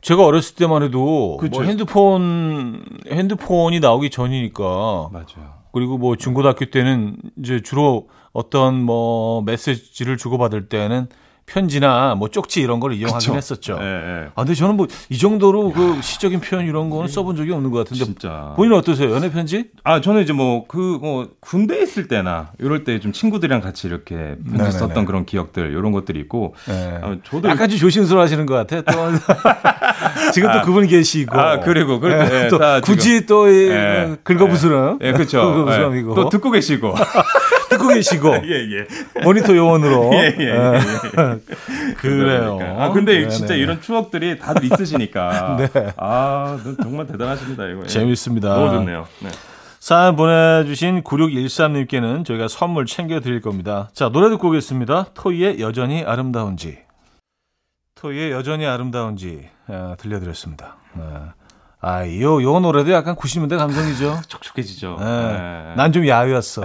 [0.00, 1.60] 제가 어렸을 때만 해도 그쵸.
[1.60, 4.64] 뭐 핸드폰 핸드폰이 나오기 전이니까
[5.12, 5.56] 맞아요.
[5.72, 11.08] 그리고 뭐 중고등학교 때는 이제 주로 어떤 뭐 메시지를 주고받을 때는
[11.46, 13.36] 편지나 뭐 쪽지 이런 걸 이용하긴 그쵸.
[13.36, 13.78] 했었죠.
[13.80, 14.24] 예, 예.
[14.34, 17.78] 아, 근데 저는 뭐 이 정도로 그 시적인 표현 이런 거는 써본 적이 없는 것
[17.78, 18.52] 같은데 진짜.
[18.56, 19.12] 본인은 어떠세요?
[19.12, 19.66] 연애 편지?
[19.84, 24.36] 아, 저는 이제 뭐, 그, 뭐, 군대에 있을 때나, 이럴 때 좀 친구들이랑 같이 이렇게
[24.56, 24.78] 편지.
[24.78, 26.98] 썼던 그런 기억들, 이런 것들이 있고, 네.
[27.02, 27.48] 아, 저도.
[27.48, 28.80] 약간 좀 조심스러워 하시는 것 같아.
[28.82, 28.98] 또
[30.32, 31.38] 지금 또 그분 계시고.
[31.38, 34.98] 아, 그리고, 그럴 때, 예, 예, 또다 굳이 또 이, 예, 긁어부스럼.
[35.02, 35.38] 예, 그쵸.
[35.52, 36.10] 긁어부스럼이고.
[36.10, 36.94] 예, 또 듣고 계시고.
[37.68, 38.34] 듣고 계시고.
[38.46, 39.22] 예, 예.
[39.22, 40.10] 모니터 요원으로.
[40.14, 40.80] 예, 예, 예,
[41.98, 42.56] 그래요.
[42.58, 42.84] 그러니까.
[42.84, 43.28] 아, 근데 네네.
[43.28, 45.56] 진짜 이런 추억들이 다들 있으시니까.
[45.58, 45.92] 네.
[45.96, 47.82] 아, 정말 대단하십니다, 이거.
[47.84, 47.86] 예.
[47.86, 48.48] 재밌습니다.
[48.54, 49.06] 너무 좋네요.
[49.20, 49.30] 네.
[49.80, 53.88] 사연 보내주신 9613님께는 저희가 선물 챙겨드릴 겁니다.
[53.92, 55.06] 자, 노래 듣고 오겠습니다.
[55.14, 56.78] 토이의 여전히 아름다운지.
[57.94, 60.76] 토이의 여전히 아름다운지 아, 들려드렸습니다.
[60.94, 61.04] 네.
[61.80, 64.22] 아, 요, 요 노래도 약간 90년대 감성이죠.
[64.26, 64.96] 촉촉해지죠.
[65.00, 65.04] 예.
[65.04, 65.74] 예.
[65.76, 66.62] 난좀 야위였어.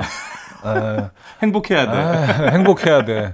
[0.65, 1.09] 예.
[1.41, 1.97] 행복해야 돼.
[1.97, 3.33] 아, 행복해야 돼.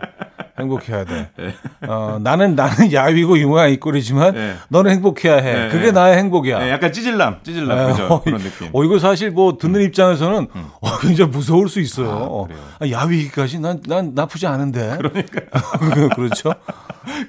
[0.59, 1.29] 행복해야 돼.
[1.37, 1.53] 네.
[1.87, 4.55] 어, 나는, 나는 야위고 유명한 이꼴이지만, 네.
[4.69, 5.53] 너는 행복해야 해.
[5.53, 5.91] 네, 그게 네.
[5.91, 6.65] 나의 행복이야.
[6.65, 7.77] 예, 약간 찌질남, 찌질남.
[7.77, 8.05] 예, 그죠?
[8.07, 8.69] 어, 그런 느낌.
[8.73, 10.47] 어, 이거 사실 뭐 듣는 입장에서는
[10.81, 12.47] 어, 굉장히 무서울 수 있어요.
[12.49, 12.85] 아?
[12.85, 14.97] 아, 야위기까지 난, 난 나쁘지 않은데.
[14.97, 15.41] 그러니까.
[16.15, 16.53] 그렇죠.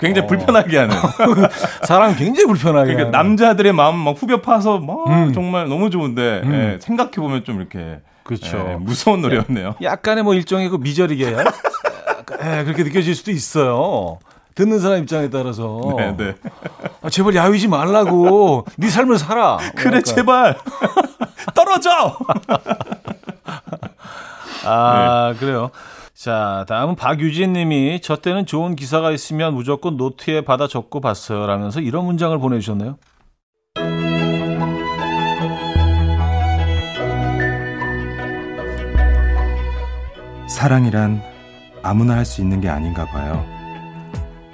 [0.00, 0.26] 굉장히 어.
[0.26, 0.96] 불편하게 하는.
[1.84, 2.94] 사람 굉장히 불편하게.
[2.94, 3.18] 그러니까.
[3.18, 5.32] 남자들의 마음 막 후벼 파서 막 음.
[5.34, 6.52] 정말 너무 좋은데 음.
[6.54, 8.58] 예, 생각해 보면 좀 이렇게 그렇죠.
[8.58, 9.76] 예, 무서운 노래였네요.
[9.80, 11.32] 약간의 뭐 일종의 그 미저리게.
[11.32, 11.50] 약간,
[12.60, 14.18] 예, 그렇게 느껴질 수도 있어요.
[14.54, 15.80] 듣는 사람 입장에 따라서.
[15.96, 16.34] 네, 네.
[17.00, 18.66] 아, 제발 야위지 말라고.
[18.76, 19.56] 네 삶을 살아.
[19.76, 20.02] 그래 약간.
[20.02, 20.58] 제발
[21.54, 22.18] 떨어져.
[24.64, 25.38] 아, 네.
[25.38, 25.70] 그래요.
[26.14, 31.46] 자, 다음은 박유진 님이 저 때는 좋은 기사가 있으면 무조건 노트에 받아 적고 봤어요.
[31.46, 32.98] 라면서 이런 문장을 보내주셨네요.
[40.48, 41.22] 사랑이란
[41.82, 43.44] 아무나 할 수 있는 게 아닌가 봐요.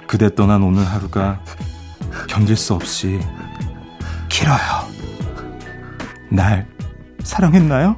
[0.07, 1.41] 그대 떠난 오늘 하루가
[2.27, 3.19] 견딜 수 없이
[4.29, 4.59] 길어요.
[6.29, 6.67] 날
[7.23, 7.97] 사랑했나요?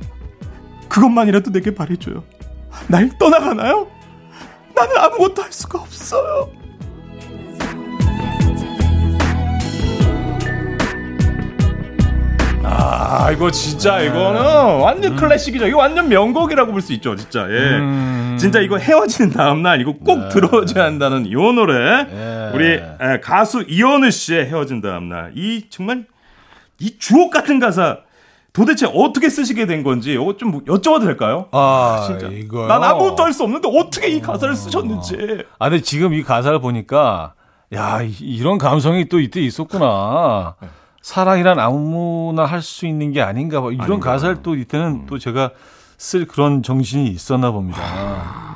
[0.89, 2.23] 그것만이라도 내게 말해줘요.
[2.87, 3.87] 날 떠나가나요?
[4.75, 6.49] 나는 아무것도 할 수가 없어요.
[12.69, 15.67] 아 이거 진짜 이거는 완전 클래식이죠.
[15.67, 17.41] 이거 완전 명곡이라고 볼 수 있죠, 진짜.
[17.49, 17.77] 예.
[17.77, 18.37] 음.
[18.39, 22.07] 진짜 이거 헤어지는 다음 날 이거 꼭 들어줘야 한다는 이 노래.
[22.11, 22.51] 예.
[22.53, 26.05] 우리 에, 가수 이현우 씨의 헤어진 다음 날 이 정말
[26.79, 27.97] 이 주옥 같은 가사
[28.53, 31.47] 도대체 어떻게 쓰시게 된 건지 이거 좀 여쭤봐도 될까요?
[31.51, 32.27] 아, 진짜.
[32.27, 32.67] 이거요.
[32.67, 35.43] 난 아무것도 할 수 없는데 어떻게 이 가사를 쓰셨는지.
[35.59, 37.33] 아, 근데 지금 이 가사를 보니까,
[37.73, 40.55] 야, 이- 이런 감성이 또 이때 있었구나.
[41.07, 43.71] 사랑이란 아무나 할 수 있는 게 아닌가 봐.
[43.71, 44.11] 이런 아닌가.
[44.11, 45.51] 가사를 또 이때는 또 제가
[45.99, 47.81] 쓸 그런 정신이 있었나 봅니다.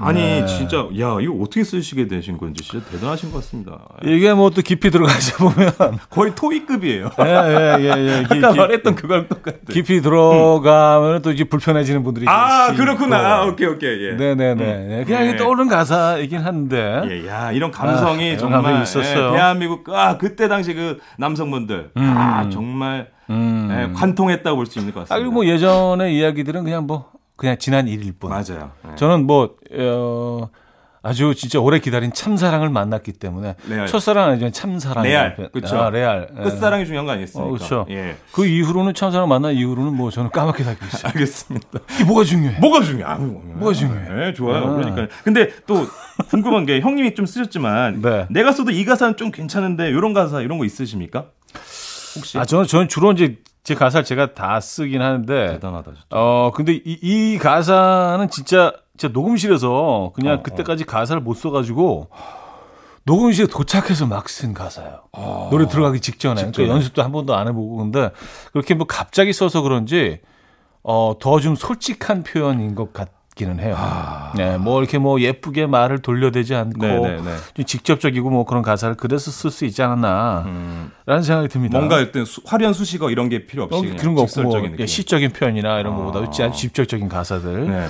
[0.03, 0.45] 아 니 네.
[0.45, 3.79] 진짜 야 이거 어떻게 쓰시게 되신 건지 진짜 대단하신 것 같습니다.
[4.03, 5.71] 이게 뭐 또 깊이 들어가자 보면,
[6.09, 7.09] 거의 토익급이에요.
[7.19, 7.87] 예, 예, 예,
[8.19, 8.23] 예.
[8.23, 9.57] 기- 아까 기- 말했던 그거랑 똑같아.
[9.71, 12.73] 깊이 들어가면 또 이제 불편해지는 분들이 아.
[12.75, 13.17] 그렇구나.
[13.41, 14.07] 아, 오케이 오케이.
[14.07, 14.13] 예.
[14.13, 15.05] 네네네.
[15.05, 15.35] 그냥 예.
[15.35, 17.01] 떠오르는 가사이긴 한데.
[17.09, 19.29] 예, 야 이런 감성이 아, 정말 감성이 있었어요.
[19.29, 23.69] 예, 대한민국 아 그때 당시 그 남성분들 아 정말 음.
[23.71, 25.15] 예, 관통했다고 볼 수 있는 것 아, 같습니다.
[25.19, 27.09] 그리고 뭐 예전의 이야기들은 그냥 뭐,
[27.41, 28.29] 그냥 지난 일일 뿐.
[28.29, 28.69] 맞아요.
[28.87, 28.95] 예.
[28.95, 30.49] 저는 뭐, 어,
[31.01, 33.55] 아주 진짜 오래 기다린 참사랑을 만났기 때문에.
[33.67, 33.87] 레알.
[33.87, 35.03] 첫사랑은 아니지만 참사랑.
[35.03, 35.75] 레알, 그쵸.
[35.75, 36.29] 아, 레알.
[36.37, 36.43] 예.
[36.43, 37.47] 끝사랑이 중요한 거 아니겠습니까?
[37.49, 37.87] 어, 그렇죠.
[37.89, 38.15] 예.
[38.31, 41.01] 그 이후로는 참사랑 만난 이후로는 뭐 저는 까맣게 살고 있어요.
[41.15, 41.79] 알겠습니다.
[41.95, 42.59] 이게 뭐가 중요해?
[42.59, 43.11] 뭐가 중요해?
[43.11, 44.27] 아, 뭐가 중요해?
[44.27, 44.63] 예, 좋아요.
[44.63, 44.75] 아.
[44.75, 45.07] 그러니까.
[45.23, 45.87] 근데 또
[46.29, 48.27] 궁금한 게 형님이 좀 쓰셨지만 네.
[48.29, 51.25] 내가 써도 이 가사는 좀 괜찮은데 이런 가사 이런 거 있으십니까?
[52.15, 55.47] 혹시 아, 저는, 저는 주로 이제 제 가사를 제가 다 쓰긴 하는데.
[55.53, 55.91] 대단하다.
[55.91, 56.05] 진짜.
[56.11, 62.09] 어, 근데 이, 이 가사는 진짜, 진짜 녹음실에서 그냥 어, 그때까지 가사를 못 써가지고
[63.03, 65.01] 녹음실에 도착해서 막 쓴 가사예요.
[65.49, 66.35] 노래 들어가기 직전에.
[66.37, 66.51] 직전에.
[66.53, 68.11] 그러니까 연습도 한 번도 안 해보고 근데
[68.51, 70.19] 그렇게 뭐 갑자기 써서 그런지
[70.83, 73.77] 어, 더 좀 솔직한 표현인 것 같 기는 해요.
[74.35, 76.89] 네, 뭐 이렇게 뭐 예쁘게 말을 돌려대지 않고 아.
[76.89, 77.31] 네네네.
[77.55, 81.77] 좀 직접적이고 뭐 그런 가사를 그래서 쓸 수 있지 않았나라는 생각이 듭니다.
[81.77, 81.87] 음.
[81.87, 84.85] 뭔가 어떤 수- 화려한 수식어 이런 게 필요 없이 어, 그런 거 없고 뭐 느낌.
[84.85, 85.97] 시적인 표현이나 이런 아.
[85.97, 87.87] 거보다 아주 직접적인 가사들 네.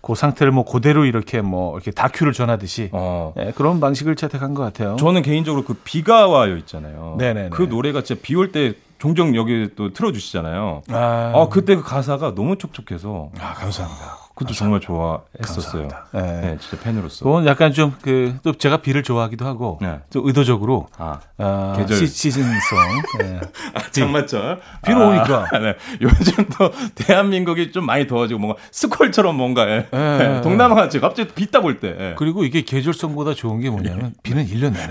[0.00, 3.32] 그 상태를 뭐 그대로 이렇게 뭐 이렇게 다큐를 전하듯이 어.
[3.38, 4.96] 예, 그런 방식을 채택한 것 같아요.
[4.96, 7.16] 저는 개인적으로 그 비가 와요 있잖아요.
[7.18, 7.48] 네네네.
[7.50, 10.82] 그 노래가 진짜 비 올 때 종종 여기 또 틀어주시잖아요.
[10.90, 14.18] 아, 아 그때 그 가사가 너무 촉촉해서 아, 감사합니다.
[14.34, 15.88] 그것도 정말 좋아했었어요.
[16.14, 16.18] 예.
[16.20, 17.24] 네, 진짜 팬으로서.
[17.24, 20.00] 그건 약간 좀 그 또 제가 비를 좋아하기도 하고 네.
[20.10, 21.98] 좀 의도적으로 아, 아, 계절.
[21.98, 22.78] 시, 시즌성
[23.22, 23.40] 예.
[23.92, 24.60] 장마철.
[24.84, 25.46] 비는 아, 오니까.
[25.60, 25.76] 네.
[26.00, 29.88] 요즘 또 대한민국이 좀 많이 더워지고 뭔가 스콜처럼 뭔가 예.
[29.94, 30.40] 예, 예.
[30.42, 31.96] 동남아 같이 갑자기 비딱올 때.
[31.98, 32.14] 예.
[32.18, 34.88] 그리고 이게 계절성보다 좋은 게 뭐냐면 비는 1년 내내.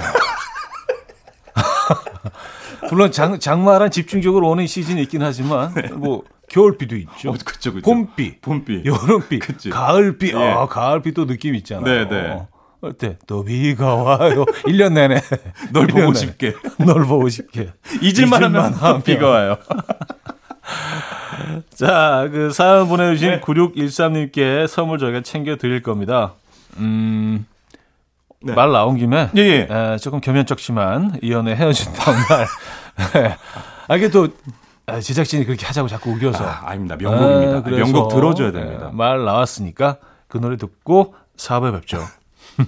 [2.89, 7.32] 물론 장, 장마란 집중적으로 오는 시즌이 있긴 하지만 뭐 겨울비도 있죠.
[7.32, 7.84] 어, 그쵸, 그쵸.
[7.84, 8.84] 봄비, 봄비.
[8.86, 9.69] 여름비, 그치.
[9.69, 10.34] 가을비.
[10.34, 10.38] 예.
[10.38, 11.86] 아, 가을비 또 느낌 있잖아요.
[11.86, 12.45] 네, 네.
[12.82, 13.17] 어때?
[13.27, 14.45] 또 비가 와요.
[14.65, 15.21] 1년 내내.
[15.71, 16.13] 널 1년 보고 내내.
[16.13, 16.53] 싶게.
[16.86, 17.71] 널 보고 싶게.
[18.01, 18.97] 잊을만 하면 하면.
[18.99, 19.58] 또 비가 와요.
[21.73, 23.41] 자, 그 사연 보내주신 네.
[23.41, 26.34] 9613님께 선물 저희가 챙겨 드릴 겁니다.
[26.77, 27.45] 음,
[28.41, 28.53] 네.
[28.53, 29.29] 말 나온 김에.
[29.38, 29.67] 예, 예.
[29.69, 32.47] 에, 조금 겸연쩍지만 이연애 헤어진 다음 날.
[33.13, 33.36] 네.
[33.88, 34.27] 아, 이게 또 아,
[35.02, 36.43] 제작진이 그렇게 하자고 자꾸 우겨서.
[36.43, 36.96] 아, 아닙니다.
[36.98, 37.58] 명곡입니다.
[37.58, 38.89] 아, 명곡 들어줘야 됩니다.
[38.91, 42.00] 예, 말 나왔으니까 그 노래 듣고 4부에 뵙죠.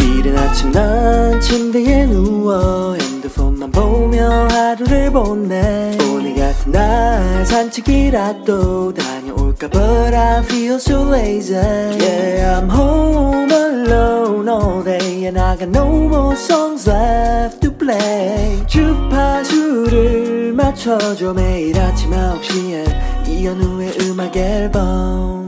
[0.00, 2.96] 이른 아침 난 침대에 누워
[3.28, 12.60] 핸드폰만 보며 하루를 보내 오늘 같은 날 산책이라도 다녀올까 But I feel so lazy Yeah
[12.60, 20.52] I'm home alone all day And I got no more songs left to play 주파수를
[20.54, 25.38] 맞춰줘 매일 아침 9시에 이현우의 음악 앨범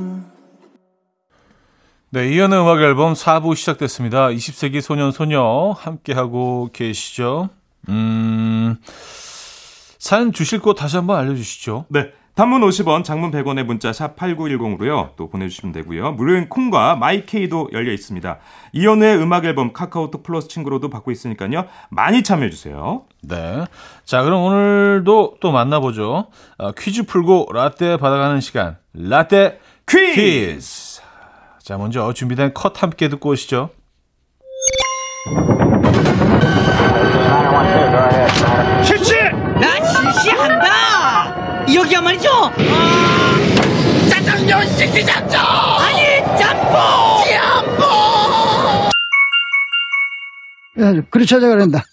[2.12, 4.30] 네, 이연의 음악 앨범 4부 시작됐습니다.
[4.30, 7.50] 20세기 소년 소녀 함께하고 계시죠.
[7.90, 8.76] 음,
[9.98, 11.86] 사연 주실 곳 다시 한번 알려주시죠.
[11.88, 12.12] 네.
[12.36, 15.14] 단문 50원, 장문 100원의 문자 샵 8910으로요.
[15.16, 16.12] 또 보내주시면 되고요.
[16.12, 18.38] 무료인 콩과 마이케이도 열려 있습니다.
[18.72, 21.66] 이연우의 음악 앨범 카카오톡 플러스 친구로도 받고 있으니까요.
[21.90, 23.02] 많이 참여해주세요.
[23.24, 23.66] 네.
[24.04, 26.28] 자, 그럼 오늘도 또 만나보죠.
[26.56, 28.78] 어, 퀴즈 풀고 라떼 받아가는 시간.
[28.94, 30.14] 라떼 퀴즈!
[30.14, 31.00] 퀴즈.
[31.62, 33.68] 자, 먼저 준비된 컷 함께 듣고 오시죠.
[38.84, 39.14] 실시!
[39.60, 41.66] 나 실시한다!
[41.74, 42.28] 여기야 말이죠!
[42.32, 43.36] 아,
[44.08, 45.40] 짜장면 실시작전!
[45.40, 47.24] 아니, 짬뽕!
[47.30, 47.90] 짬뽕!
[51.10, 51.84] 그렇게 하자 그랬다.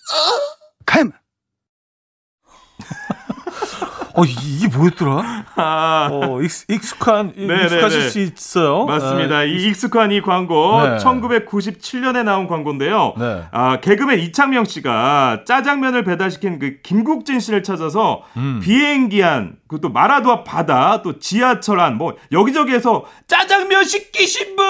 [0.85, 1.11] 가만.
[4.17, 5.45] 어, 이- 이게 뭐였더라?
[5.57, 8.85] 아, 어, 익, 익숙한, 네, 익숙하실 네, 수 있어요.
[8.85, 9.37] 맞습니다.
[9.37, 10.97] 아, 이 익숙한 이 광고 네.
[10.97, 13.13] 1997년에 나온 광고인데요.
[13.17, 13.43] 네.
[13.51, 18.59] 아, 개그맨 이창명 씨가 짜장면을 배달시킨 그 김국진 씨를 찾아서 음.
[18.63, 24.65] 비행기 안, 그또 마라도 앞 바다, 또 지하철 안, 뭐 여기저기에서 짜장면 시키신 분!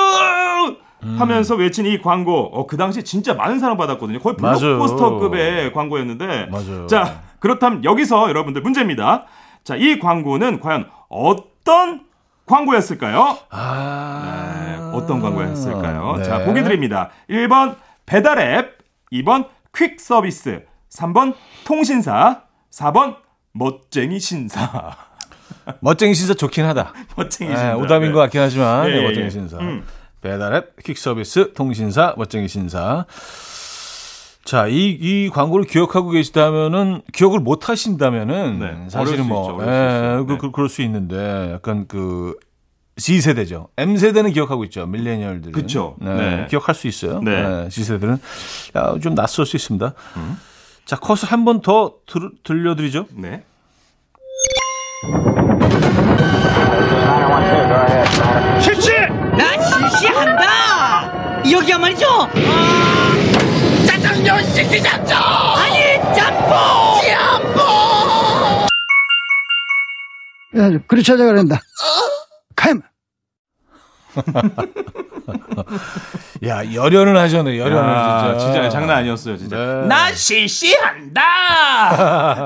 [1.19, 4.19] 하면서 외친 이 광고, 어, 그 당시 진짜 많은 사랑 받았거든요.
[4.19, 4.35] 거의.
[4.35, 6.47] 블록버스터급의 광고였는데.
[6.51, 6.87] 맞아요.
[6.87, 9.25] 자, 그렇다면 여기서 여러분들 문제입니다.
[9.63, 12.05] 자, 이 광고는 과연 어떤
[12.45, 13.37] 광고였을까요?
[13.49, 14.53] 아.
[14.55, 16.15] 네, 어떤 광고였을까요?
[16.17, 16.23] 네.
[16.23, 17.09] 자, 보기 드립니다.
[17.29, 18.77] 1번 배달 앱,
[19.11, 23.17] 2번 퀵 서비스, 3번 통신사, 4번
[23.51, 24.95] 멋쟁이 신사.
[25.81, 26.93] 멋쟁이 신사 좋긴 하다.
[27.15, 27.75] 멋쟁이 네, 신사.
[27.75, 29.29] 오답인 것 같긴 하지만 예, 네, 예, 멋쟁이 예.
[29.29, 29.57] 신사.
[29.57, 29.83] 음.
[30.21, 33.05] 배달 앱, 퀵 서비스, 통신사, 멋쟁이 신사.
[34.47, 39.61] 자, 이, 이 광고를 기억하고 계시다면은, 기억을 못 하신다면은, 네, 사실은 수 뭐, 있죠.
[39.69, 40.37] 예, 그, 네.
[40.37, 42.33] 그, 그럴 수 있는데, 약간 그,
[42.95, 43.67] Z세대죠.
[43.75, 44.87] M세대는 기억하고 있죠.
[44.87, 45.51] 밀레니얼들은.
[45.51, 45.97] 그쵸.
[45.99, 46.47] 네, 네.
[46.49, 47.19] 기억할 수 있어요.
[47.19, 47.41] 네.
[47.43, 47.69] 네.
[47.69, 48.19] Z세대는
[48.77, 49.93] 야, 좀 낯설 수 있습니다.
[50.85, 51.95] 자, 컷을 한번 더
[52.43, 53.07] 들려드리죠.
[53.15, 53.43] 네.
[70.87, 71.59] 그렇게 하자 그랬다.
[72.55, 72.81] 가만.
[76.45, 78.53] 야, 열연을 하셨네, 열연을 아, 진짜.
[78.53, 79.55] 진짜 장난 아니었어요, 진짜.
[79.55, 79.87] 네.
[79.87, 81.21] 나 실시한다!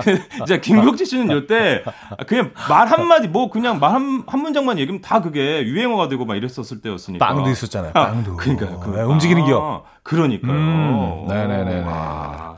[0.38, 1.84] 진짜 김국지 씨는 이때
[2.28, 6.36] 그냥 말 한마디, 뭐 그냥 말 한, 한 문장만 얘기하면 다 그게 유행어가 되고 막
[6.36, 7.26] 이랬었을 때였으니까.
[7.26, 8.36] 빵도 있었잖아요, 빵도.
[8.38, 8.80] 그러니까요.
[8.80, 9.86] 그, 네, 움직이는 아, 기억.
[10.04, 10.52] 그러니까요.
[10.52, 11.84] 음, 네네네네.
[11.84, 12.58] 와.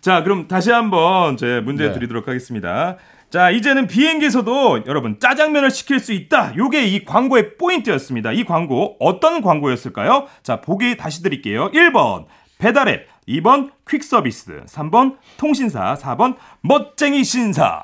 [0.00, 1.92] 자, 그럼 다시 한번 제 문제 네.
[1.94, 2.96] 드리도록 하겠습니다.
[3.34, 6.54] 자, 이제는 비행기에서도 여러분 짜장면을 시킬 수 있다.
[6.56, 8.30] 요게 이 광고의 포인트였습니다.
[8.30, 10.28] 이 광고 어떤 광고였을까요?
[10.44, 11.68] 자, 보기 다시 드릴게요.
[11.72, 12.26] 1번
[12.58, 17.82] 배달앱, 2번 퀵서비스, 3번 통신사, 4번 멋쟁이 신사.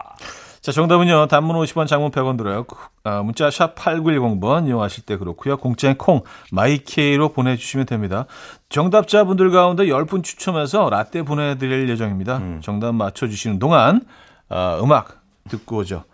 [0.60, 1.26] 자, 정답은요.
[1.26, 2.64] 단문 50원, 장문 100원 들어요.
[3.02, 5.56] 아, 문자 샵 8910번 이용하실 때 그렇고요.
[5.56, 8.26] 공짜인 콩, 마이케이로 보내 주시면 됩니다.
[8.68, 12.40] 정답자분들 가운데 10분 추첨해서 라떼 보내 드릴 예정입니다.
[12.60, 14.02] 정답 맞춰 주시는 동안
[14.48, 15.19] 아, 음악
[15.50, 16.04] 듣고 오죠.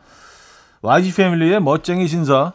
[0.83, 2.53] YG 패밀리의 멋쟁이 신사.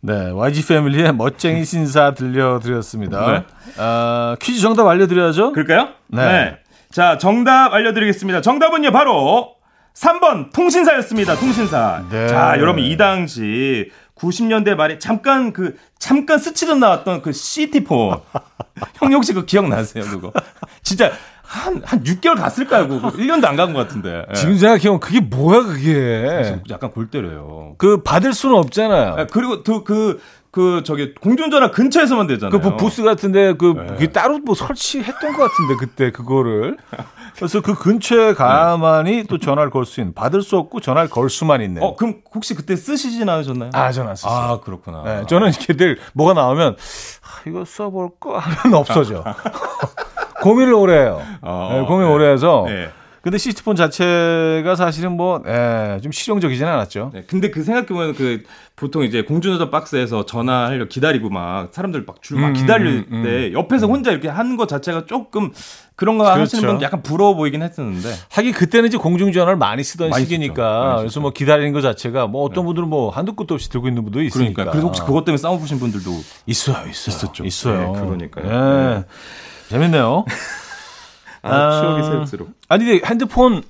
[0.00, 3.32] 네, YG 패밀리의 멋쟁이 신사 들려드렸습니다.
[3.32, 3.44] 네.
[3.78, 5.52] 아, 퀴즈 정답 알려드려야죠.
[5.52, 5.88] 그럴까요?
[6.08, 6.58] 네.
[6.90, 8.40] 자, 정답 알려드리겠습니다.
[8.40, 9.54] 정답은요, 바로
[9.94, 11.36] 3번 통신사였습니다.
[11.36, 12.04] 통신사.
[12.10, 12.28] 네.
[12.28, 18.20] 자, 여러분 이 당시 90년대 말에 잠깐 그 잠깐 스치듯 나왔던 그 CT4.
[19.00, 20.32] 형 혹시 그 기억나세요, 그거?
[20.82, 21.12] 진짜
[21.58, 22.88] 한, 한 6개월 갔을까요?
[22.88, 24.26] 그거 1년도 안 간 것 같은데.
[24.28, 24.34] 예.
[24.34, 26.60] 지금 생각해보면 그게 뭐야, 그게.
[26.70, 27.74] 약간 골 때려요.
[27.78, 29.14] 그 받을 수는 없잖아요.
[29.16, 32.60] 아, 그리고 그, 그, 그, 저기, 공중전화 근처에서만 되잖아요.
[32.60, 33.86] 그뭐 부스 같은데 그 네.
[33.86, 36.76] 그게 따로 뭐 설치했던 것 같은데 그때 그거를
[37.36, 41.60] 그래서 그 근처에 가만히 또 전화를 걸 수 있는 받을 수 없고 전화를 걸 수만
[41.60, 41.82] 있는.
[41.82, 43.70] 어, 그럼 혹시 그때 쓰시진 않으셨나요?
[43.74, 44.52] 아 전화 썼어요.
[44.52, 45.02] 아, 그렇구나.
[45.02, 49.24] 네, 저는 이렇게 늘 뭐가 나오면 아, 이거 써볼까 하면 없어져.
[50.44, 51.22] 고민을 오래 해요.
[51.40, 52.12] 어, 네, 고민 네.
[52.12, 52.64] 오래 해서.
[52.68, 52.88] 네.
[53.22, 57.10] 근데 시티폰 자체가 사실은 뭐, 예, 좀 실용적이진 않았죠.
[57.14, 58.42] 네, 근데 그 생각해보면 그
[58.76, 63.86] 보통 이제 공중전화 박스에서 전화하려 기다리고 막 사람들 막 줄막 음, 기다릴 음, 때 옆에서
[63.86, 65.52] 혼자 이렇게 하는 것 자체가 조금
[65.96, 66.66] 그런 거 하시는 그렇죠.
[66.66, 68.10] 분 약간 부러워 보이긴 했었는데.
[68.28, 70.84] 하긴 그때는 이제 공중전화를 많이 쓰던 많이 시기니까.
[70.84, 71.20] 많이 그래서.
[71.20, 74.52] 뭐 기다리는 것 자체가 뭐 어떤 분들은 뭐 한두 끝도 없이 들고 있는 분도 있으니까.
[74.52, 74.70] 그러니까.
[74.72, 76.10] 그래서 혹시 그것 때문에 싸움 보신 분들도
[76.44, 77.44] 있어요, 있어요, 있었죠.
[77.46, 77.92] 있어요.
[77.92, 79.04] 네, 그러니까요.
[79.74, 79.78] 예.
[79.78, 79.80] 네.
[79.80, 80.24] 재밌네요.
[81.42, 82.48] 아, 추억이 새록새록.
[82.68, 83.62] 아니 근데 핸드폰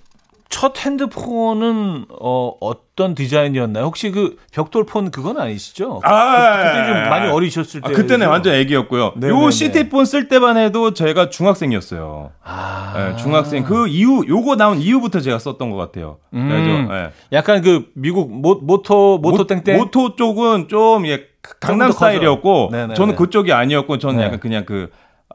[0.48, 3.84] 첫 핸드폰은 어 어떤 디자인이었나요?
[3.86, 6.00] 혹시 그 벽돌폰 그건 아니시죠?
[6.04, 7.88] 아, 그, 그때 좀 많이 어리셨을 때.
[7.88, 9.14] 아, 그때는 완전 애기였고요.
[9.16, 9.44] 네네네.
[9.46, 12.30] 요 시티폰 쓸 때만 해도 제가 중학생이었어요.
[12.44, 12.92] 아.
[12.96, 16.18] 네, 중학생 그 이후 요거 나온 이후부터 제가 썼던 것 같아요.
[16.34, 16.48] 음.
[16.48, 17.10] 그래서, 네.
[17.32, 21.24] 약간 그 미국 모, 모토 모토 모- 땡땡 모토 쪽은 좀 예,
[21.58, 22.12] 강남 더 커져.
[22.12, 22.94] 스타일이었고 네네네.
[22.94, 24.24] 저는 그쪽이 아니었고 저는 네.
[24.26, 24.90] 약간 그냥 그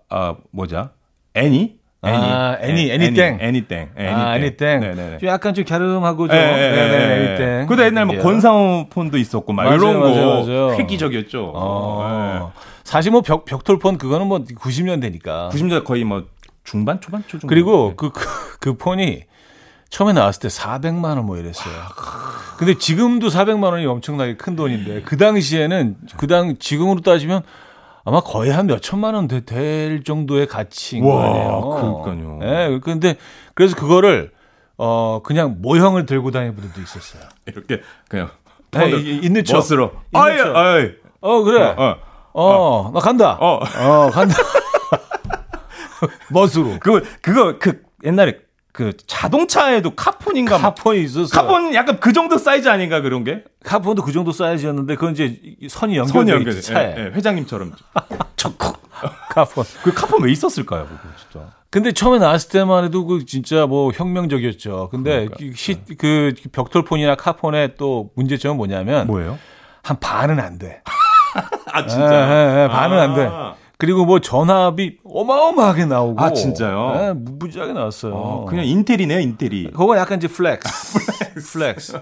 [0.10, 0.90] 아, 뭐죠?
[1.36, 1.78] 애니?
[2.02, 3.38] 아, 애니, 예, 애니땡.
[3.42, 3.90] 애니땡.
[3.98, 4.80] 아, 애니땡.
[4.80, 5.18] 네네네.
[5.18, 7.26] 좀 약간 좀 갸름하고 좀 예, 예, 예, 네네 예.
[7.28, 7.68] 애니땡.
[7.68, 8.20] 그때 옛날 뭐 예.
[8.20, 10.72] 권상우 폰도 있었고 막 맞아요, 이런 거 맞아요.
[10.78, 11.52] 획기적이었죠.
[11.54, 12.54] 어.
[12.86, 15.50] 사실 뭐 벽, 벽돌폰 그거는 뭐 90년대니까.
[15.52, 16.24] 90년대 거의 뭐
[16.64, 18.26] 중반 초반 초중 그리고 그, 그,
[18.60, 19.24] 그 폰이
[19.90, 21.74] 처음에 나왔을 때 400만 원 뭐 이랬어요.
[22.58, 27.42] 근데 지금도 400만 원이 엄청나게 큰 돈인데 그 당시에는 그 당 지금으로 따지면
[28.06, 32.04] 아마 거의 한 몇 천만 원 될 정도의 가치인 와, 거 아니에요.
[32.06, 32.40] 그러니까요.
[32.44, 33.16] 예, 근데
[33.54, 34.32] 그래서 그거를
[34.78, 37.24] 어 그냥 모형을 들고 다니는 분들도 있었어요.
[37.46, 38.30] 이렇게 그냥
[38.72, 39.58] 네, 이- 있는 척.
[39.58, 39.92] 멋으로.
[40.14, 40.92] 있는 아이.
[41.22, 41.76] 어 그래.
[41.78, 41.98] 어.
[42.34, 43.38] 어, 나 간다.
[43.42, 43.60] 어.
[43.60, 44.36] 어, 간다.
[46.32, 46.78] 멋으로.
[46.80, 48.38] 그거 그거 그 옛날에
[48.72, 51.30] 그 자동차에도 카폰인가 막 카폰이 있었어.
[51.30, 53.44] 카폰 약간 그 정도 사이즈 아닌가 그런 게?
[53.64, 56.54] 카폰도 그 정도 사이즈였는데 그건 이제 선이 연결돼 연결.
[56.54, 56.96] 있지 차에.
[56.98, 57.74] 예, 예, 회장님처럼.
[59.30, 59.64] 카폰.
[59.84, 61.48] 그 카폰 왜 있었을까요, 그거 진짜?
[61.72, 64.90] 근데 처음에 나왔을 때만 해도 그 진짜 뭐 혁명적이었죠.
[64.92, 65.38] 근데 그러니까.
[65.38, 69.38] 그 시, 그 벽돌폰이나 카폰의 또 문제점은 뭐냐면 뭐예요?
[69.84, 70.82] 한 반은 안 돼.
[71.72, 73.30] 아 예, 예, 예, 반은 안 돼.
[73.80, 73.82] 아.
[73.82, 76.22] 그리고 뭐 전화비 어마어마하게 나오고.
[76.22, 76.94] 아, 진짜요?
[77.00, 78.14] 예, 무지하게 나왔어요.
[78.14, 79.72] 어, 그냥 인텔리네요, 인텔리.
[79.72, 81.00] 그거 약간 이제 flex.
[81.54, 82.02] flex.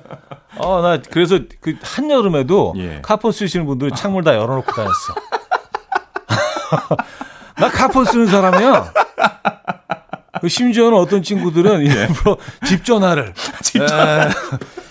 [0.58, 3.00] 어, 나 그래서 그 한여름에도 예.
[3.04, 5.14] 카폰 쓰시는 분들이 창문 다 열어놓고 다녔어.
[7.58, 8.94] 나 카폰 쓰는 사람이야.
[10.42, 13.30] 그 심지어는 어떤 친구들은 일부러 집 전화를 에,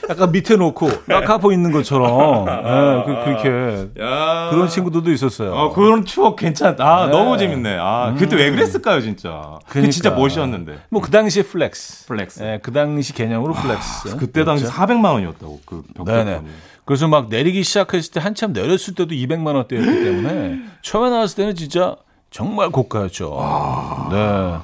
[0.08, 4.50] 약간 밑에 놓고 나 카폰 있는 것처럼 에, 그, 그렇게 야.
[4.50, 5.52] 그런 친구들도 있었어요.
[5.52, 6.84] 어, 그런 추억 괜찮다.
[6.86, 7.12] 아, 네.
[7.12, 7.76] 너무 재밌네.
[7.80, 9.58] 아, 그때 왜 그랬을까요, 진짜?
[9.68, 10.34] 그게 진짜 그러니까.
[10.36, 10.78] 멋이었는데.
[10.90, 12.06] 뭐 그 당시에 flex.
[12.06, 12.42] flex.
[12.42, 14.16] 예, 그 당시 개념으로 flex.
[14.16, 15.82] 그때 당시 400만 원이었다고, 그.
[15.96, 16.46] 벽돌폰이.
[16.84, 21.96] 그래서 막 내리기 시작했을 때 한참 내렸을 때도 200만 원대였기 때문에 처음에 나왔을 때는 진짜
[22.30, 24.08] 정말 고가였죠.
[24.12, 24.54] 네.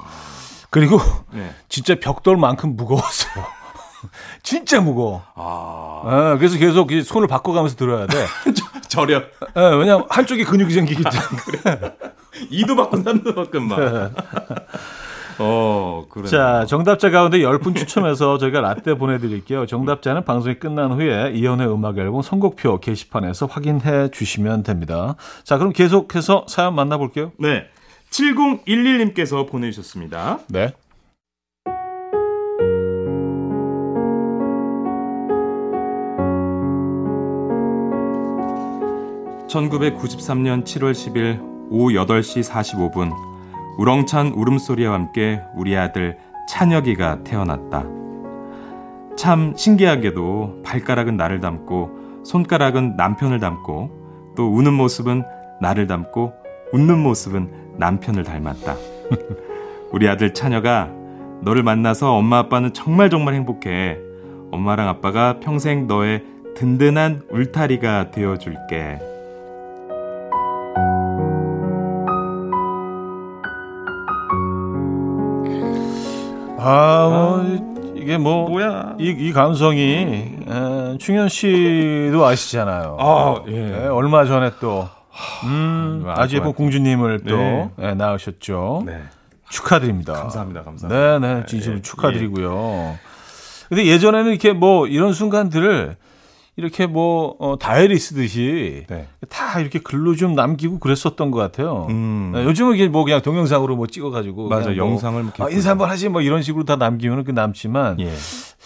[0.69, 0.99] 그리고
[1.33, 1.49] 네.
[1.67, 3.43] 진짜 벽돌만큼 무거웠어요.
[4.43, 5.23] 진짜 무거워.
[5.35, 6.33] 아.
[6.33, 8.17] 예, 그래서 계속 이 손을 바꿔가면서 들어야 돼.
[8.89, 9.23] 저렴.
[9.55, 11.95] 예, 왜냐하면 한쪽에 근육이 생기기 때문에.
[12.51, 13.79] 이도 바꾼 삼도 바꾼 막.
[13.79, 14.09] 네.
[15.39, 16.27] 어, 그래.
[16.27, 19.65] 자, 정답자 가운데 10분 추첨해서 저희가 라떼 보내드릴게요.
[19.65, 25.15] 정답자는 방송이 끝난 후에 이연의 음악 앨범 선곡표 게시판에서 확인해 주시면 됩니다.
[25.43, 27.31] 자, 그럼 계속해서 사연 만나볼게요.
[27.39, 27.65] 네.
[28.11, 30.39] 7011님께서 보내주셨습니다.
[30.49, 30.73] 네.
[39.53, 43.11] 1993년 7월 10일 오후 8시 45분
[43.77, 46.17] 우렁찬 울음소리와 함께 우리 아들
[46.49, 47.85] 찬혁이가 태어났다.
[49.15, 55.23] 참 신기하게도 발가락은 나를 닮고 손가락은 남편을 닮고 또 우는 모습은
[55.61, 56.33] 나를 닮고
[56.73, 58.75] 웃는 모습은 남편을 닮았다.
[59.91, 60.89] 우리 아들 찬혁아
[61.41, 63.97] 너를 만나서 엄마 아빠는 정말 정말 행복해.
[64.51, 66.23] 엄마랑 아빠가 평생 너의
[66.55, 69.12] 든든한 울타리가 되어줄게.
[76.65, 78.95] 아, 뭐, 이게 뭐, 뭐야?
[78.99, 82.97] 이, 이 감성이, 에, 충현 씨도 아시잖아요.
[82.99, 83.87] 아, 예, 예.
[83.87, 84.87] 얼마 전에 또,
[85.43, 86.53] 음, 알 아주 것 예쁜.
[86.53, 87.69] 공주님을 또 네.
[87.79, 88.83] 예, 낳으셨죠.
[88.85, 89.01] 네.
[89.49, 90.13] 축하드립니다.
[90.13, 90.63] 감사합니다.
[90.63, 91.19] 감사합니다.
[91.19, 92.97] 네, 네, 진심으로 예, 축하드리고요.
[93.69, 95.95] 근데 예전에는 이렇게 뭐 이런 순간들을
[96.55, 99.07] 이렇게 뭐 어, 다이어리 쓰듯이 네.
[99.29, 101.87] 다 이렇게 글로 좀 남기고 그랬었던 것 같아요.
[101.89, 102.31] 음.
[102.35, 105.89] 네, 요즘은 이게 뭐 그냥 동영상으로 뭐 찍어가지고 맞아, 뭐, 영상을 뭐 아, 인사 한번
[105.89, 108.13] 하지 뭐 이런 식으로 다 남기면 그 남지만 예.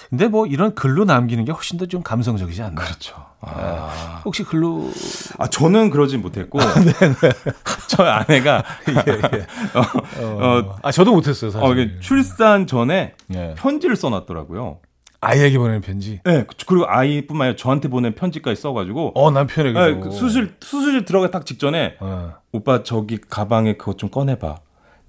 [0.10, 2.76] 근데 뭐 이런 글로 남기는 게 훨씬 더 좀 감성적이지 않나?
[2.76, 3.16] 그렇죠.
[3.40, 4.92] 아, 혹시 글로
[5.38, 6.60] 아, 저는 그러진 못했고.
[7.88, 8.64] 저희 아내가
[9.74, 11.66] 어, 어, 아 저도 못했어요 사실.
[11.96, 13.56] 어, 출산 전에 예.
[13.58, 14.80] 편지를 써놨더라고요.
[15.22, 16.20] 아이에게 보내는 편지.
[16.24, 19.14] 네, 그리고 아이뿐만 아니라 저한테 보낸 편지까지 써가지고.
[19.16, 19.80] 어 남편에게.
[19.80, 22.34] 네, 그 수술 수술 들어가 딱 직전에 어.
[22.52, 24.58] 오빠 저기 가방에 그것 좀 꺼내봐.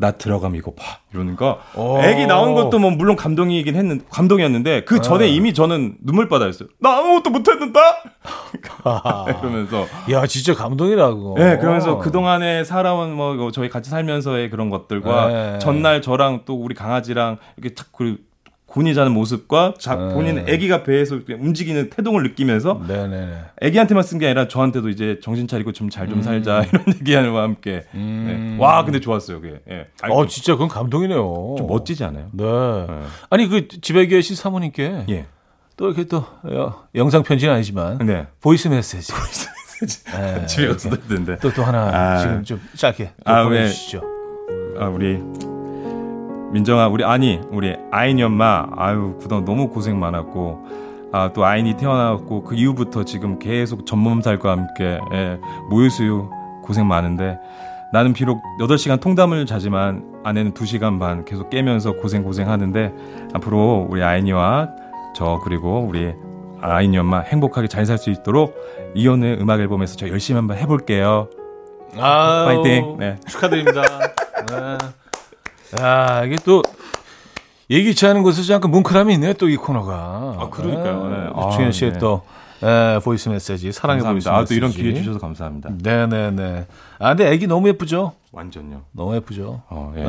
[0.00, 1.58] 나 들어가면 이거 봐 이러는 거.
[1.74, 1.98] 오.
[2.00, 5.28] 애기 나온 것도 뭐 물론 감동이긴 했는 감동이었는데 그 전에 네.
[5.32, 6.68] 이미 저는 눈물바다였어요.
[6.78, 7.80] 나 아무것도 못했는데
[9.40, 11.34] 이러면서 야, 진짜 감동이라고.
[11.36, 15.58] 네, 그러면서 그 동안에 살아온 뭐 저희 같이 살면서의 그런 것들과 네.
[15.58, 18.18] 전날 저랑 또 우리 강아지랑 이렇게 탁 그
[18.68, 20.12] 곤히 자는 모습과 자, 네.
[20.12, 23.38] 본인 아기가 배에서 움직이는 태동을 느끼면서 네네네.
[23.62, 27.84] 아기한테만 쓴 게 아니라 저한테도 이제 정신 차리고 좀 잘좀 살자 이런 얘기하는 와 함께
[27.94, 28.56] 음.
[28.58, 28.62] 네.
[28.62, 29.86] 와 근데 좋았어요 그게 예.
[30.02, 31.54] 아니, 어, 진짜 그건 감동이네요.
[31.56, 32.28] 좀 멋지지 않아요?
[32.32, 32.44] 네.
[32.44, 33.02] 네.
[33.30, 35.26] 아니, 그 집에 계신 사모님께 예.
[35.78, 38.26] 또 이렇게 또 어, 영상 편지는 아니지만 네.
[38.42, 39.12] voice 메시지.
[40.12, 40.44] 네.
[40.46, 42.18] 집에 가서 듣는데 또또 하나 아.
[42.18, 44.02] 지금 좀 짧게 또 아, 왜- 보내주시죠.
[44.78, 45.18] 아 우리
[46.52, 52.44] 민정아 우리 아니 우리 아인이 엄마 아유 그동안 너무 고생 많았고 아 또 아인이 태어나고
[52.44, 55.38] 그 이후부터 지금 계속 전몸살과 함께 예,
[55.70, 56.28] 모유수유
[56.62, 57.38] 고생 많은데
[57.94, 62.92] 나는 비록 8시간 통담을 자지만 아내는 2시간 반 계속 깨면서 고생 고생 하는데
[63.32, 64.68] 앞으로 우리 아인이와
[65.14, 66.12] 저 그리고 우리
[66.60, 68.54] 아인이 엄마 행복하게 잘 살 수 있도록
[68.94, 71.28] 이혼의 음악 앨범에서 저 열심히 한번 해볼게요.
[71.96, 72.96] 아, 파이팅.
[72.98, 73.16] 네.
[73.26, 73.80] 축하드립니다.
[74.50, 74.78] 네.
[75.80, 76.62] 야, 이게 또
[77.70, 80.36] 예기치 않은 곳에서 약간 뭉클함이 있네요, 또 이 코너가.
[80.38, 81.08] 아, 그러니까요.
[81.08, 81.30] 네.
[81.34, 81.98] 아, 주현 씨의 네.
[81.98, 82.22] 또
[82.62, 84.30] 에, voice 메시지, 사랑의 voice 감사합니다.
[84.36, 84.54] 아, 메시지.
[84.54, 85.70] 또 이런 기회 주셔서 감사합니다.
[85.82, 86.66] 네 네 네.
[86.98, 88.12] 아, 근데 애기 너무 예쁘죠?
[88.32, 88.82] 완전요.
[88.92, 89.62] 너무 예쁘죠?
[89.68, 90.02] 어, 예.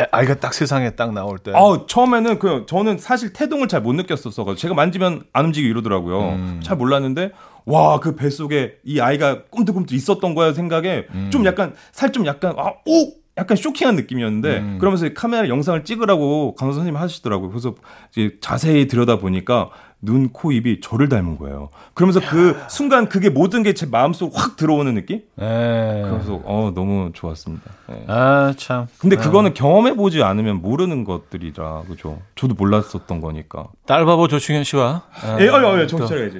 [0.00, 1.52] 에, 애, 아이가 딱 세상에 딱 나올 때.
[1.54, 4.54] 아 처음에는 그 저는 사실 태동을 잘 못 느꼈었어.
[4.54, 6.20] 제가 만지면 안 움직이고 이러더라고요.
[6.32, 6.60] 음.
[6.62, 7.30] 잘 몰랐는데
[7.64, 11.30] 와 그 뱃속에 이 아이가 꿈틀꿈틀 있었던 거야 생각에 음.
[11.32, 14.78] 좀 약간 살 좀 약간 아 오 약간 쇼킹한 느낌이었는데 음.
[14.78, 17.50] 그러면서 카메라 영상을 찍으라고 강사 선생님 하시더라고요.
[17.50, 17.74] 그래서
[18.12, 19.68] 이제 자세히 들여다 보니까
[20.02, 21.70] 눈, 코, 입이 저를 닮은 거예요.
[21.94, 25.16] 그러면서 그 순간 그게 모든 게 제 마음속 확 들어오는 느낌?
[25.40, 26.02] 에.
[26.02, 27.64] 그래서 어 너무 좋았습니다.
[27.90, 28.04] 예.
[28.06, 28.86] 아, 참.
[28.98, 32.20] 근데 그거는 경험해 보지 않으면 모르는 것들이라 그죠.
[32.36, 33.66] 저도 몰랐었던 거니까.
[33.86, 35.02] 딸바보 조충현 씨와
[35.38, 35.86] 에, 예, 어, 어, 예.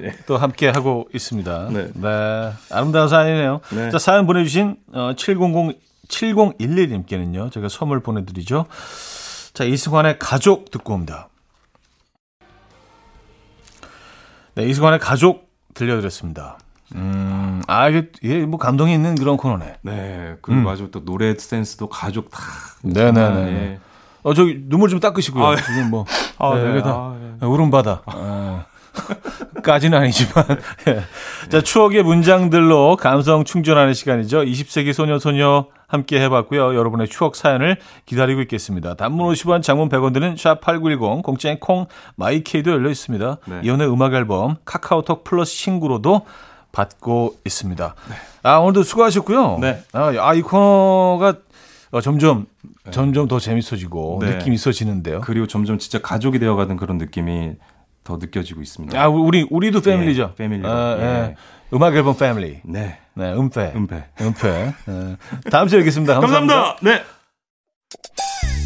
[0.04, 0.14] 예.
[0.26, 1.68] 또 함께 하고 있습니다.
[1.72, 2.52] 네.
[2.70, 3.60] 아름다운 사연이네요.
[3.74, 3.90] 네.
[3.90, 5.76] 자, 사연 보내주신 어, 700,
[6.08, 8.66] 7011님께는요, 제가 선물 보내드리죠.
[9.52, 11.28] 자, 이승환의 가족 듣고 옵니다.
[14.54, 16.58] 네, 이승환의 가족 들려드렸습니다.
[16.94, 19.76] 음, 아, 이게, 이게 뭐 감동이 있는 그런 코너네.
[19.82, 22.38] 네, 그리고 아주 또 노래 센스도 가족 다.
[22.84, 22.92] 음.
[22.92, 23.52] 네네네.
[23.52, 23.80] 예.
[24.22, 25.44] 어, 저기, 눈물 좀 닦으시고요.
[25.44, 26.04] 아, 지금 뭐.
[26.38, 26.70] 아, 네, 네.
[26.70, 27.46] 여기다 아, 네.
[27.46, 28.02] 울음바다.
[28.06, 28.66] 아.
[29.62, 30.44] 까지는 아니지만.
[30.88, 31.02] 예.
[31.48, 34.42] 자, 추억의 문장들로 감성 충전하는 시간이죠.
[34.42, 36.74] 20세기 소녀 소녀 함께 해봤고요.
[36.74, 38.94] 여러분의 추억 사연을 기다리고 있겠습니다.
[38.94, 41.86] 단문 50원, 장문 100원 드는 샵8910, 공짜인 콩,
[42.16, 43.38] 마이케이도 열려 있습니다.
[43.46, 43.60] 네.
[43.62, 46.22] 이혼의 음악 앨범, 카카오톡 플러스 친구로도
[46.72, 47.94] 받고 있습니다.
[48.42, 49.58] 아, 오늘도 수고하셨고요.
[49.60, 49.82] 네.
[49.92, 51.34] 아, 아, 이 코너가
[51.92, 52.46] 어, 점점,
[52.90, 54.32] 점점 더 재밌어지고 네.
[54.32, 55.20] 느낌 있어지는데요.
[55.22, 57.52] 그리고 점점 진짜 가족이 되어가는 그런 느낌이
[58.06, 58.98] 더 느껴지고 있습니다.
[58.98, 60.30] 아, 우리 우리도 패밀리죠.
[60.30, 60.68] 예, 패밀리로.
[60.68, 61.02] 아, 예.
[61.02, 61.34] 예.
[61.74, 62.60] 음악 앨범 패밀리.
[62.64, 62.98] 네.
[63.14, 63.72] 네, 음패.
[63.74, 64.04] 은폐.
[64.20, 64.48] 음패.
[64.88, 65.16] 예.
[65.50, 66.20] 다음 주에 뵙겠습니다.
[66.20, 66.76] 감사합니다.
[66.82, 67.02] 네.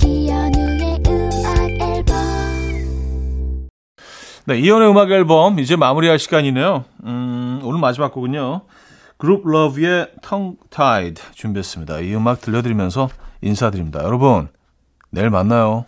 [0.05, 3.69] 음악 앨범
[4.47, 6.85] 네, 이연의 음악 앨범 이제 마무리할 시간이네요.
[7.05, 8.63] 음, 오늘 마지막 곡은요.
[9.17, 12.01] 그룹 러브의 텅 타이드 준비했습니다.
[12.01, 13.09] 이 음악 들려드리면서
[13.43, 14.03] 인사드립니다.
[14.03, 14.49] 여러분,
[15.11, 15.87] 내일 만나요.